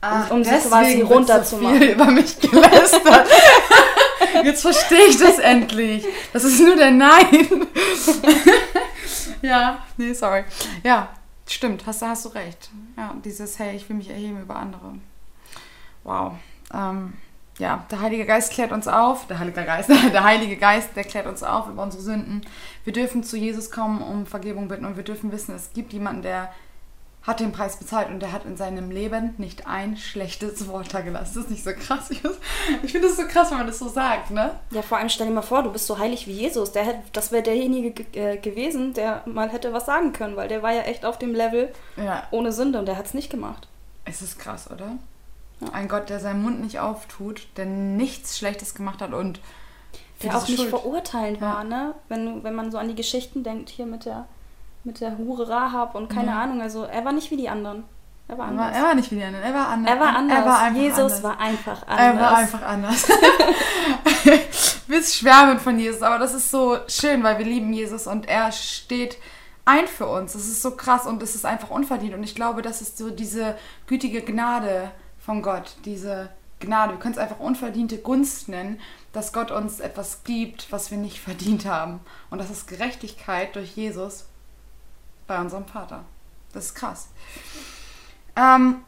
Ach, 0.01 0.29
um 0.29 0.43
sie 0.43 0.51
quasi 0.51 0.99
so 1.01 1.07
runterzumachen. 1.07 1.79
viel 1.79 1.91
über 1.91 2.05
mich 2.05 2.39
gelästert. 2.39 3.27
Jetzt 4.43 4.61
verstehe 4.61 5.07
ich 5.07 5.17
das 5.17 5.39
endlich. 5.39 6.05
Das 6.33 6.43
ist 6.43 6.59
nur 6.59 6.75
der 6.75 6.91
Nein. 6.91 7.67
ja, 9.41 9.83
nee, 9.97 10.13
sorry. 10.13 10.43
Ja, 10.83 11.09
stimmt, 11.47 11.85
hast, 11.87 12.01
hast 12.01 12.25
du 12.25 12.29
recht. 12.29 12.69
Ja, 12.97 13.15
dieses, 13.23 13.57
hey, 13.57 13.75
ich 13.75 13.87
will 13.87 13.95
mich 13.95 14.09
erheben 14.09 14.41
über 14.41 14.57
andere. 14.57 14.95
Wow. 16.03 16.33
Ähm, 16.73 17.13
ja, 17.57 17.85
der 17.89 18.01
Heilige 18.01 18.25
Geist 18.25 18.51
klärt 18.51 18.71
uns 18.71 18.87
auf. 18.87 19.27
Der 19.27 19.39
Heilige 19.39 19.63
Geist, 19.63 19.89
der 20.13 20.23
Heilige 20.23 20.57
Geist, 20.57 20.89
der 20.95 21.03
klärt 21.03 21.27
uns 21.27 21.43
auf 21.43 21.67
über 21.67 21.83
unsere 21.83 22.03
Sünden. 22.03 22.41
Wir 22.83 22.93
dürfen 22.93 23.23
zu 23.23 23.37
Jesus 23.37 23.71
kommen, 23.71 24.01
um 24.01 24.25
Vergebung 24.25 24.67
bitten 24.67 24.85
und 24.85 24.97
wir 24.97 25.03
dürfen 25.03 25.31
wissen, 25.31 25.55
es 25.55 25.71
gibt 25.73 25.93
jemanden, 25.93 26.21
der 26.21 26.51
hat 27.23 27.39
den 27.39 27.51
Preis 27.51 27.77
bezahlt 27.77 28.09
und 28.09 28.19
der 28.19 28.31
hat 28.31 28.45
in 28.45 28.55
seinem 28.55 28.91
Leben 28.91 29.33
nicht 29.37 29.65
ein 29.65 29.97
schlechtes 29.97 30.67
Wort 30.69 30.93
da 30.93 31.01
gelassen. 31.01 31.33
Das 31.35 31.45
ist 31.45 31.49
nicht 31.49 31.63
so 31.63 31.71
krass. 31.71 32.11
Ich, 32.11 32.19
finde 32.91 33.07
das 33.07 33.17
so 33.17 33.23
krass, 33.27 33.49
wenn 33.49 33.57
man 33.57 33.67
das 33.67 33.79
so 33.79 33.87
sagt, 33.87 34.31
ne? 34.31 34.51
Ja, 34.71 34.81
vor 34.81 34.99
allem 34.99 35.09
stell 35.09 35.27
dir 35.27 35.33
mal 35.33 35.41
vor, 35.41 35.63
du 35.63 35.71
bist 35.71 35.87
so 35.87 35.97
heilig 35.97 36.27
wie 36.27 36.33
Jesus. 36.33 36.71
Der 36.71 36.83
hätte, 36.83 36.99
das 37.13 37.31
wäre 37.31 37.41
derjenige 37.41 37.91
ge 37.91 38.33
äh, 38.33 38.37
gewesen, 38.37 38.93
der 38.93 39.23
mal 39.25 39.49
hätte 39.49 39.73
was 39.73 39.85
sagen 39.85 40.13
können, 40.13 40.35
weil 40.35 40.49
der 40.49 40.61
war 40.61 40.73
ja 40.73 40.81
echt 40.81 41.03
auf 41.05 41.17
dem 41.17 41.33
Level 41.33 41.73
Ja, 41.97 42.27
ohne 42.29 42.51
Sünde 42.51 42.77
und 42.77 42.85
der 42.85 42.97
hat 42.97 43.07
es 43.07 43.13
nicht 43.15 43.31
gemacht. 43.31 43.67
es 44.03 44.21
ist 44.21 44.37
krass, 44.37 44.69
oder? 44.69 44.97
Ja. 45.61 45.67
Ein 45.73 45.87
Gott, 45.87 46.09
der 46.09 46.19
seinen 46.19 46.41
Mund 46.43 46.61
nicht 46.61 46.79
auftut, 46.79 47.47
der 47.57 47.65
nichts 47.65 48.37
Schlechtes 48.37 48.75
gemacht 48.75 49.01
hat 49.01 49.13
und 49.13 49.39
Der 50.21 50.35
auch 50.35 50.47
nicht 50.47 50.57
Schuld- 50.57 50.69
verurteilend 50.69 51.39
Ja. 51.41 51.53
war, 51.53 51.63
ne? 51.63 51.93
Wenn, 52.09 52.43
wenn 52.43 52.55
man 52.55 52.71
so 52.71 52.77
an 52.77 52.87
die 52.89 52.95
Geschichten 52.95 53.43
denkt, 53.43 53.69
hier 53.69 53.85
mit 53.85 54.05
der, 54.05 54.25
mit 54.83 54.99
der 55.01 55.17
Hure 55.17 55.47
Rahab 55.49 55.95
und 55.95 56.09
keine. 56.09 56.35
Ahnung, 56.35 56.61
also 56.61 56.83
er 56.83 57.05
war 57.05 57.11
nicht 57.13 57.31
wie 57.31 57.37
die 57.37 57.49
anderen. 57.49 57.83
Er 58.27 58.37
war 58.39 58.47
Er 58.49 58.57
war, 58.57 58.65
anders. 58.65 58.77
er 58.77 58.83
war 58.83 58.95
nicht 58.95 59.11
wie 59.11 59.15
die 59.15 59.23
anderen, 59.23 59.45
er 59.45 59.53
war 59.53 59.67
anders. 59.69 59.93
Er 59.93 59.99
war 59.99 60.15
anders. 60.15 60.37
Er 60.39 60.45
war 60.45 60.71
Jesus 60.71 60.97
anders. 60.99 61.23
war 61.23 61.39
einfach 61.39 61.87
anders. 61.87 61.99
Er 62.05 62.19
war 62.19 62.37
einfach 62.37 62.61
anders. 62.63 63.07
wir 64.87 65.03
schwärmen 65.03 65.59
von 65.59 65.77
Jesus, 65.79 66.01
aber 66.01 66.17
das 66.19 66.33
ist 66.33 66.49
so 66.51 66.77
schön, 66.87 67.23
weil 67.23 67.37
wir 67.37 67.45
lieben 67.45 67.71
Jesus 67.73 68.07
und 68.07 68.27
er 68.27 68.51
steht 68.51 69.17
ein 69.65 69.87
für 69.87 70.07
uns. 70.07 70.33
Das 70.33 70.43
ist 70.45 70.61
so 70.61 70.71
krass 70.75 71.05
und 71.05 71.21
es 71.23 71.35
ist 71.35 71.45
einfach 71.45 71.69
unverdient. 71.69 72.13
Und 72.13 72.23
ich 72.23 72.35
glaube, 72.35 72.61
das 72.61 72.81
ist 72.81 72.97
so 72.97 73.09
diese 73.09 73.55
gütige 73.87 74.21
Gnade 74.21 74.91
von 75.25 75.41
Gott, 75.41 75.75
diese 75.85 76.29
Gnade. 76.59 76.93
Wir 76.93 76.99
können 76.99 77.15
es 77.15 77.19
einfach 77.19 77.39
unverdiente 77.39 77.97
Gunst 77.97 78.47
nennen, 78.47 78.79
dass 79.11 79.33
Gott 79.33 79.49
uns 79.49 79.79
etwas 79.79 80.23
gibt, 80.23 80.71
was 80.71 80.91
wir 80.91 80.99
nicht 80.99 81.19
verdient 81.21 81.65
haben. 81.65 81.99
Und 82.29 82.37
das 82.37 82.51
ist 82.51 82.67
Gerechtigkeit 82.67 83.55
durch 83.55 83.75
Jesus 83.75 84.25
bei 85.27 85.39
unserem 85.39 85.65
Vater. 85.65 86.05
Das 86.53 86.65
ist 86.65 86.75
krass. 86.75 87.09
Ähm, 88.35 88.81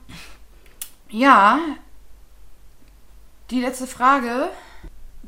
ja, 1.10 1.60
die 3.50 3.62
letzte 3.62 3.88
Frage. 3.88 4.50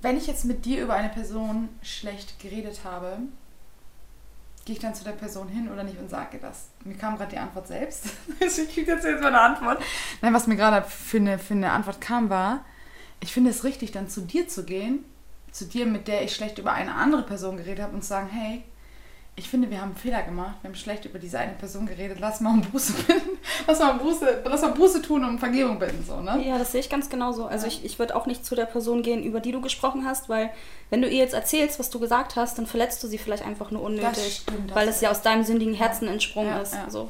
Wenn 0.01 0.15
ich 0.15 0.27
jetzt 0.27 0.45
mit 0.45 0.63
dir 0.63 0.81
über 0.81 0.93
eine 0.93 1.09
Person 1.09 1.67
schlecht 1.81 2.39
geredet 2.39 2.81
habe, 2.85 3.17
gehe 4.69 4.75
ich 4.75 4.81
dann 4.83 4.93
zu 4.93 5.03
der 5.03 5.13
Person 5.13 5.47
hin 5.47 5.67
oder 5.67 5.83
nicht 5.83 5.97
und 5.97 6.11
sage 6.11 6.37
das? 6.37 6.67
Mir 6.85 6.95
kam 6.95 7.17
gerade 7.17 7.31
die 7.31 7.39
Antwort 7.39 7.67
selbst. 7.67 8.05
ich 8.39 8.71
kriege 8.71 8.91
jetzt 8.91 9.03
jetzt 9.03 9.19
mal 9.19 9.29
eine 9.29 9.41
Antwort. 9.41 9.81
Nein, 10.21 10.31
was 10.31 10.45
mir 10.45 10.57
gerade 10.57 10.87
für 10.87 11.17
eine, 11.17 11.39
für 11.39 11.55
eine 11.55 11.71
Antwort 11.71 11.99
kam, 11.99 12.29
war, 12.29 12.63
ich 13.19 13.33
finde 13.33 13.49
es 13.49 13.63
richtig, 13.63 13.93
dann 13.93 14.09
zu 14.09 14.21
dir 14.21 14.47
zu 14.47 14.63
gehen, 14.65 15.05
zu 15.51 15.65
dir, 15.65 15.87
mit 15.87 16.07
der 16.07 16.23
ich 16.23 16.35
schlecht 16.35 16.59
über 16.59 16.71
eine 16.71 16.93
andere 16.93 17.23
Person 17.23 17.57
geredet 17.57 17.83
habe 17.83 17.95
und 17.95 18.03
zu 18.03 18.09
sagen, 18.09 18.29
hey, 18.31 18.63
ich 19.39 19.49
finde, 19.49 19.69
wir 19.71 19.77
haben 19.81 19.89
einen 19.91 19.95
Fehler 19.97 20.21
gemacht. 20.21 20.57
Wir 20.61 20.69
haben 20.69 20.75
schlecht 20.75 21.05
über 21.05 21.17
diese 21.17 21.39
eine 21.39 21.53
Person 21.53 21.85
geredet. 21.87 22.19
Lass 22.19 22.39
mal 22.41 22.51
um 22.51 22.61
Buße 22.61 22.93
bitten. 22.93 23.37
Lass 23.67 23.79
mal 23.79 23.91
um 23.91 23.99
Buße, 23.99 24.43
lass 24.45 24.61
mal 24.61 24.71
Buße 24.73 25.01
tun 25.01 25.23
und 25.23 25.29
um 25.31 25.39
Vergebung 25.39 25.79
bitten. 25.79 26.03
So, 26.05 26.21
ne? 26.21 26.43
Ja, 26.45 26.57
das 26.57 26.71
sehe 26.71 26.81
ich 26.81 26.89
ganz 26.89 27.09
genauso. 27.09 27.45
Also 27.47 27.65
ich, 27.67 27.83
ich 27.83 27.97
würde 27.99 28.15
auch 28.15 28.25
nicht 28.25 28.45
zu 28.45 28.55
der 28.55 28.65
Person 28.65 29.01
gehen, 29.01 29.23
über 29.23 29.39
die 29.39 29.51
du 29.51 29.61
gesprochen 29.61 30.05
hast, 30.05 30.29
weil 30.29 30.51
wenn 30.89 31.01
du 31.01 31.07
ihr 31.09 31.17
jetzt 31.17 31.33
erzählst, 31.33 31.79
was 31.79 31.89
du 31.89 31.99
gesagt 31.99 32.35
hast, 32.35 32.57
dann 32.57 32.67
verletzt 32.67 33.01
du 33.03 33.07
sie 33.07 33.17
vielleicht 33.17 33.43
einfach 33.45 33.71
nur 33.71 33.81
unnötig, 33.81 34.09
Das 34.13 34.35
stimmt, 34.37 34.69
das 34.69 34.75
weil 34.75 34.87
es 34.87 35.01
ja 35.01 35.09
aus 35.11 35.21
deinem 35.21 35.43
sündigen 35.43 35.73
Herzen 35.73 36.07
entsprungen 36.07 36.49
Ja, 36.49 36.59
ist. 36.59 36.73
ja. 36.73 36.89
So. 36.89 37.09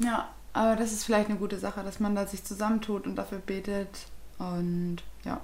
Ja, 0.00 0.28
aber 0.52 0.76
das 0.76 0.92
ist 0.92 1.04
vielleicht 1.04 1.28
eine 1.28 1.38
gute 1.38 1.58
Sache, 1.58 1.82
dass 1.82 2.00
man 2.00 2.14
da 2.14 2.26
sich 2.26 2.42
zusammentut 2.44 3.06
und 3.06 3.16
dafür 3.16 3.38
betet. 3.38 3.88
Und 4.38 4.98
ja. 5.24 5.40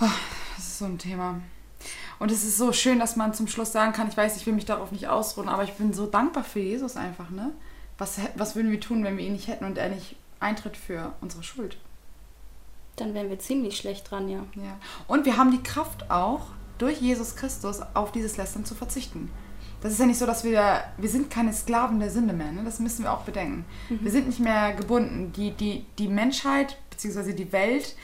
Oh, 0.00 0.04
Das 0.56 0.64
ist 0.66 0.78
so 0.78 0.84
ein 0.84 0.98
Thema. 0.98 1.40
Und 2.18 2.30
es 2.30 2.44
ist 2.44 2.56
so 2.56 2.72
schön, 2.72 2.98
dass 2.98 3.16
man 3.16 3.34
zum 3.34 3.46
Schluss 3.46 3.72
sagen 3.72 3.92
kann, 3.92 4.08
ich 4.08 4.16
weiß, 4.16 4.36
ich 4.36 4.46
will 4.46 4.54
mich 4.54 4.64
darauf 4.64 4.92
nicht 4.92 5.08
ausruhen, 5.08 5.48
aber 5.48 5.64
ich 5.64 5.72
bin 5.74 5.92
so 5.92 6.06
dankbar 6.06 6.44
für 6.44 6.60
Jesus 6.60 6.96
einfach, 6.96 7.30
ne? 7.30 7.52
Was, 7.98 8.18
was 8.34 8.54
würden 8.54 8.70
wir 8.70 8.80
tun, 8.80 9.04
wenn 9.04 9.16
wir 9.16 9.24
ihn 9.24 9.32
nicht 9.32 9.48
hätten 9.48 9.64
und 9.64 9.78
er 9.78 9.88
nicht 9.88 10.16
eintritt 10.38 10.76
für 10.76 11.12
unsere 11.20 11.42
Schuld? 11.42 11.78
Dann 12.96 13.14
wären 13.14 13.30
wir 13.30 13.38
ziemlich 13.38 13.76
schlecht 13.76 14.10
dran, 14.10 14.28
ja. 14.28 14.44
Ja. 14.54 14.78
Und 15.06 15.24
wir 15.24 15.36
haben 15.36 15.50
die 15.50 15.62
Kraft 15.62 16.10
auch, 16.10 16.46
durch 16.78 17.00
Jesus 17.00 17.36
Christus 17.36 17.80
auf 17.94 18.12
dieses 18.12 18.36
Lästern 18.36 18.64
zu 18.64 18.74
verzichten. 18.74 19.30
Das 19.80 19.92
ist 19.92 19.98
ja 19.98 20.06
nicht 20.06 20.18
so, 20.18 20.26
dass 20.26 20.42
wir, 20.42 20.84
wir 20.96 21.08
sind 21.08 21.30
keine 21.30 21.52
Sklaven 21.52 22.00
der 22.00 22.10
Sünde 22.10 22.32
mehr, 22.32 22.50
ne? 22.50 22.62
das 22.64 22.80
müssen 22.80 23.04
wir 23.04 23.12
auch 23.12 23.22
bedenken. 23.22 23.64
Wir 23.88 24.10
sind 24.10 24.26
nicht 24.26 24.40
mehr 24.40 24.72
gebunden. 24.72 25.32
Die, 25.32 25.52
die, 25.52 25.84
die 25.98 26.08
Menschheit, 26.08 26.78
beziehungsweise 26.90 27.34
die 27.34 27.52
Welt, 27.52 27.94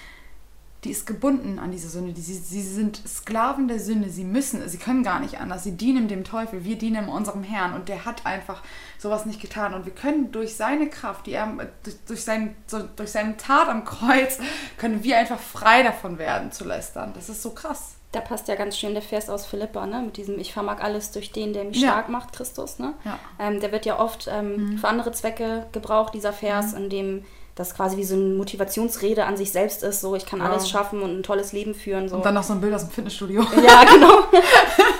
die 0.85 0.90
ist 0.90 1.07
gebunden 1.07 1.61
an 1.61 1.71
diese 1.71 1.88
Sünde. 1.88 2.12
Die, 2.12 2.21
sie, 2.21 2.35
sie 2.35 2.62
sind 2.62 3.01
Sklaven 3.07 3.68
der 3.68 3.79
Sünde. 3.79 4.11
Sie 4.11 4.25
müssen, 4.25 4.68
sie 4.68 4.79
können 4.79 5.05
gar 5.05 5.21
nicht 5.21 5.38
anders. 5.38 5.62
Sie 5.62 5.77
dienen 5.77 6.09
dem 6.09 6.25
Teufel. 6.25 6.64
Wir 6.64 6.77
dienen 6.77 7.09
unserem 7.09 7.45
Herrn. 7.45 7.75
Und 7.75 7.88
der 7.88 8.05
hat 8.05 8.27
einfach 8.27 8.62
sowas 8.99 9.25
nicht 9.25 9.40
getan. 9.40 9.75
Und 9.75 9.85
wir 9.87 9.95
können 9.95 10.33
durch 10.33 10.57
seine 10.57 10.88
Kraft, 10.88 11.27
die 11.27 11.33
er, 11.35 11.47
durch, 11.85 11.97
durch, 12.09 12.25
sein, 12.25 12.57
durch 12.97 13.11
seine 13.11 13.37
Tat 13.37 13.68
am 13.68 13.85
Kreuz, 13.85 14.38
können 14.77 15.05
wir 15.05 15.18
einfach 15.18 15.38
frei 15.38 15.85
davon 15.85 16.18
werden 16.18 16.51
zu 16.51 16.64
lästern. 16.64 17.12
Das 17.14 17.29
ist 17.29 17.42
so 17.42 17.51
krass. 17.51 17.95
Da 18.11 18.21
passt 18.21 18.49
ja 18.49 18.57
ganz 18.57 18.77
schön 18.77 18.92
der 18.92 19.03
Vers 19.03 19.31
aus 19.31 19.47
Philippa, 19.47 19.87
ne? 19.87 20.03
Mit 20.03 20.18
diesem 20.18 20.38
Ich 20.38 20.53
vermag 20.53 20.81
alles 20.83 21.12
durch 21.12 21.33
den, 21.33 21.53
der 21.55 21.64
mich 21.64 21.81
Ja. 21.81 21.92
stark 21.92 22.09
macht, 22.11 22.35
Christus, 22.35 22.79
ne? 22.79 22.92
Ja. 23.05 23.18
Ähm, 23.38 23.61
der 23.61 23.73
wird 23.73 23.87
ja 23.87 23.99
oft 23.99 24.29
ähm, 24.31 24.77
für 24.79 24.88
andere 24.88 25.12
Zwecke 25.12 25.66
gebraucht, 25.73 26.12
dieser 26.12 26.35
Vers, 26.35 26.75
in 26.75 26.90
dem 26.90 27.25
das 27.55 27.75
quasi 27.75 27.97
wie 27.99 28.05
so 28.05 28.15
eine 28.15 28.35
Motivationsrede 28.35 29.25
an 29.27 29.37
sich 29.37 29.53
selbst 29.53 29.83
ist, 29.83 30.01
so 30.01 30.15
ich 30.15 30.25
kann 30.27 30.38
Ja. 30.41 30.47
alles 30.47 30.71
schaffen 30.71 31.03
und 31.03 31.19
ein 31.19 31.23
tolles 31.23 31.53
Leben 31.53 31.75
führen. 31.75 32.09
So. 32.09 32.17
Und 32.17 32.25
dann 32.25 32.35
noch 32.35 32.43
so 32.43 32.55
ein 32.55 32.61
Bild 32.61 32.73
aus 32.75 32.83
dem 32.83 32.91
Fitnessstudio. 32.91 33.43
Ja, 33.62 33.85
genau. 33.85 34.25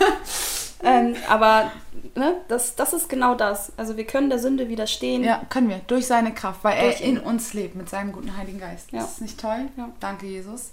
ähm, 0.85 1.15
aber 1.29 1.71
ne, 2.15 2.37
das, 2.49 2.75
das 2.75 2.93
ist 2.93 3.09
genau 3.09 3.35
das. 3.35 3.73
Also 3.77 3.97
wir 3.97 4.05
können 4.05 4.29
der 4.29 4.39
Sünde 4.39 4.69
widerstehen. 4.69 5.25
Ja, 5.25 5.43
können 5.49 5.69
wir. 5.69 5.81
Durch 5.87 6.07
seine 6.07 6.35
Kraft, 6.35 6.63
weil 6.65 6.81
Durch 6.81 7.01
er 7.01 7.07
in 7.07 7.17
ihn. 7.17 7.23
uns 7.23 7.55
lebt 7.55 7.75
mit 7.75 7.89
seinem 7.89 8.13
guten 8.13 8.37
Heiligen 8.37 8.61
Geist. 8.61 8.93
Ja. 8.93 9.01
Das 9.01 9.13
ist 9.13 9.21
nicht 9.23 9.41
toll? 9.41 9.69
Ja. 9.77 9.89
Danke, 10.01 10.27
Jesus. 10.27 10.73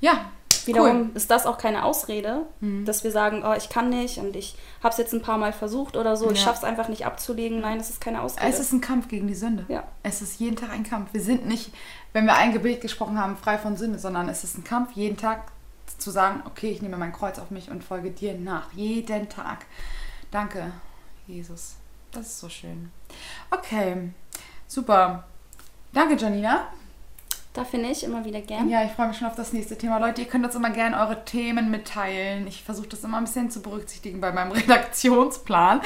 Ja, 0.00 0.26
Wiederum 0.66 1.10
ist 1.14 1.30
das 1.30 1.46
auch 1.46 1.58
keine 1.58 1.84
Ausrede, 1.84 2.46
Mhm. 2.60 2.84
dass 2.84 3.04
wir 3.04 3.10
sagen, 3.12 3.42
oh, 3.46 3.52
ich 3.56 3.68
kann 3.68 3.88
nicht 3.88 4.18
und 4.18 4.34
ich 4.36 4.56
habe 4.82 4.90
es 4.92 4.98
jetzt 4.98 5.12
ein 5.14 5.22
paar 5.22 5.38
Mal 5.38 5.52
versucht 5.52 5.96
oder 5.96 6.16
so, 6.16 6.30
ich 6.30 6.38
Ja. 6.38 6.44
schaffe 6.44 6.58
es 6.58 6.64
einfach 6.64 6.88
nicht 6.88 7.06
abzulegen. 7.06 7.60
Nein, 7.60 7.78
das 7.78 7.90
ist 7.90 8.00
keine 8.00 8.20
Ausrede. 8.22 8.46
Es 8.48 8.58
ist 8.60 8.72
ein 8.72 8.80
Kampf 8.80 9.08
gegen 9.08 9.26
die 9.26 9.34
Sünde. 9.34 9.64
Ja. 9.68 9.84
Es 10.02 10.22
ist 10.22 10.40
jeden 10.40 10.56
Tag 10.56 10.70
ein 10.70 10.82
Kampf. 10.84 11.12
Wir 11.12 11.20
sind 11.22 11.46
nicht, 11.46 11.72
wenn 12.12 12.24
wir 12.26 12.34
ein 12.34 12.52
Gebet 12.52 12.80
gesprochen 12.80 13.20
haben, 13.20 13.36
frei 13.36 13.58
von 13.58 13.76
Sünde, 13.76 13.98
sondern 13.98 14.28
es 14.28 14.44
ist 14.44 14.56
ein 14.58 14.64
Kampf, 14.64 14.92
jeden 14.92 15.16
Tag 15.16 15.42
zu 15.98 16.10
sagen, 16.10 16.42
okay, 16.46 16.70
ich 16.70 16.82
nehme 16.82 16.96
mein 16.96 17.12
Kreuz 17.12 17.38
auf 17.38 17.50
mich 17.50 17.70
und 17.70 17.82
folge 17.84 18.10
dir 18.10 18.34
nach. 18.34 18.72
Jeden 18.74 19.28
Tag. 19.28 19.66
Danke, 20.30 20.72
Jesus. 21.26 21.76
Das 22.12 22.26
ist 22.26 22.40
so 22.40 22.48
schön. 22.48 22.90
Okay, 23.50 24.10
super. 24.66 25.24
Danke, 25.92 26.16
Janina. 26.16 26.66
Da 27.56 27.64
finde 27.64 27.88
ich 27.88 28.04
immer 28.04 28.24
wieder 28.24 28.40
gern. 28.40 28.68
Ja, 28.68 28.84
ich 28.84 28.92
freue 28.92 29.08
mich 29.08 29.16
schon 29.16 29.28
auf 29.28 29.34
das 29.34 29.52
nächste 29.52 29.78
Thema. 29.78 29.98
Leute, 29.98 30.20
ihr 30.20 30.28
könnt 30.28 30.44
uns 30.44 30.54
immer 30.54 30.70
gerne 30.70 30.98
eure 30.98 31.24
Themen 31.24 31.70
mitteilen. 31.70 32.46
Ich 32.46 32.62
versuche 32.62 32.88
das 32.88 33.02
immer 33.02 33.16
ein 33.16 33.24
bisschen 33.24 33.50
zu 33.50 33.62
berücksichtigen 33.62 34.20
bei 34.20 34.30
meinem 34.32 34.52
Redaktionsplan. 34.52 35.80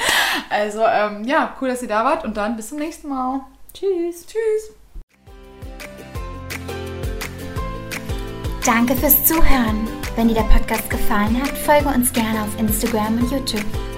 Also, 0.49 0.83
ähm, 0.85 1.23
ja, 1.23 1.55
cool, 1.61 1.69
dass 1.69 1.81
ihr 1.81 1.87
da 1.87 2.03
wart 2.03 2.25
und 2.25 2.35
dann 2.35 2.55
bis 2.57 2.69
zum 2.69 2.77
nächsten 2.77 3.07
Mal. 3.07 3.41
Tschüss. 3.73 4.25
Tschüss. 4.25 4.75
Danke 8.65 8.95
fürs 8.95 9.25
Zuhören. 9.25 9.87
Wenn 10.15 10.27
dir 10.27 10.35
der 10.35 10.41
Podcast 10.41 10.89
gefallen 10.89 11.41
hat, 11.41 11.57
folge 11.57 11.87
uns 11.87 12.11
gerne 12.11 12.43
auf 12.43 12.59
Instagram 12.59 13.17
und 13.17 13.31
YouTube. 13.31 13.90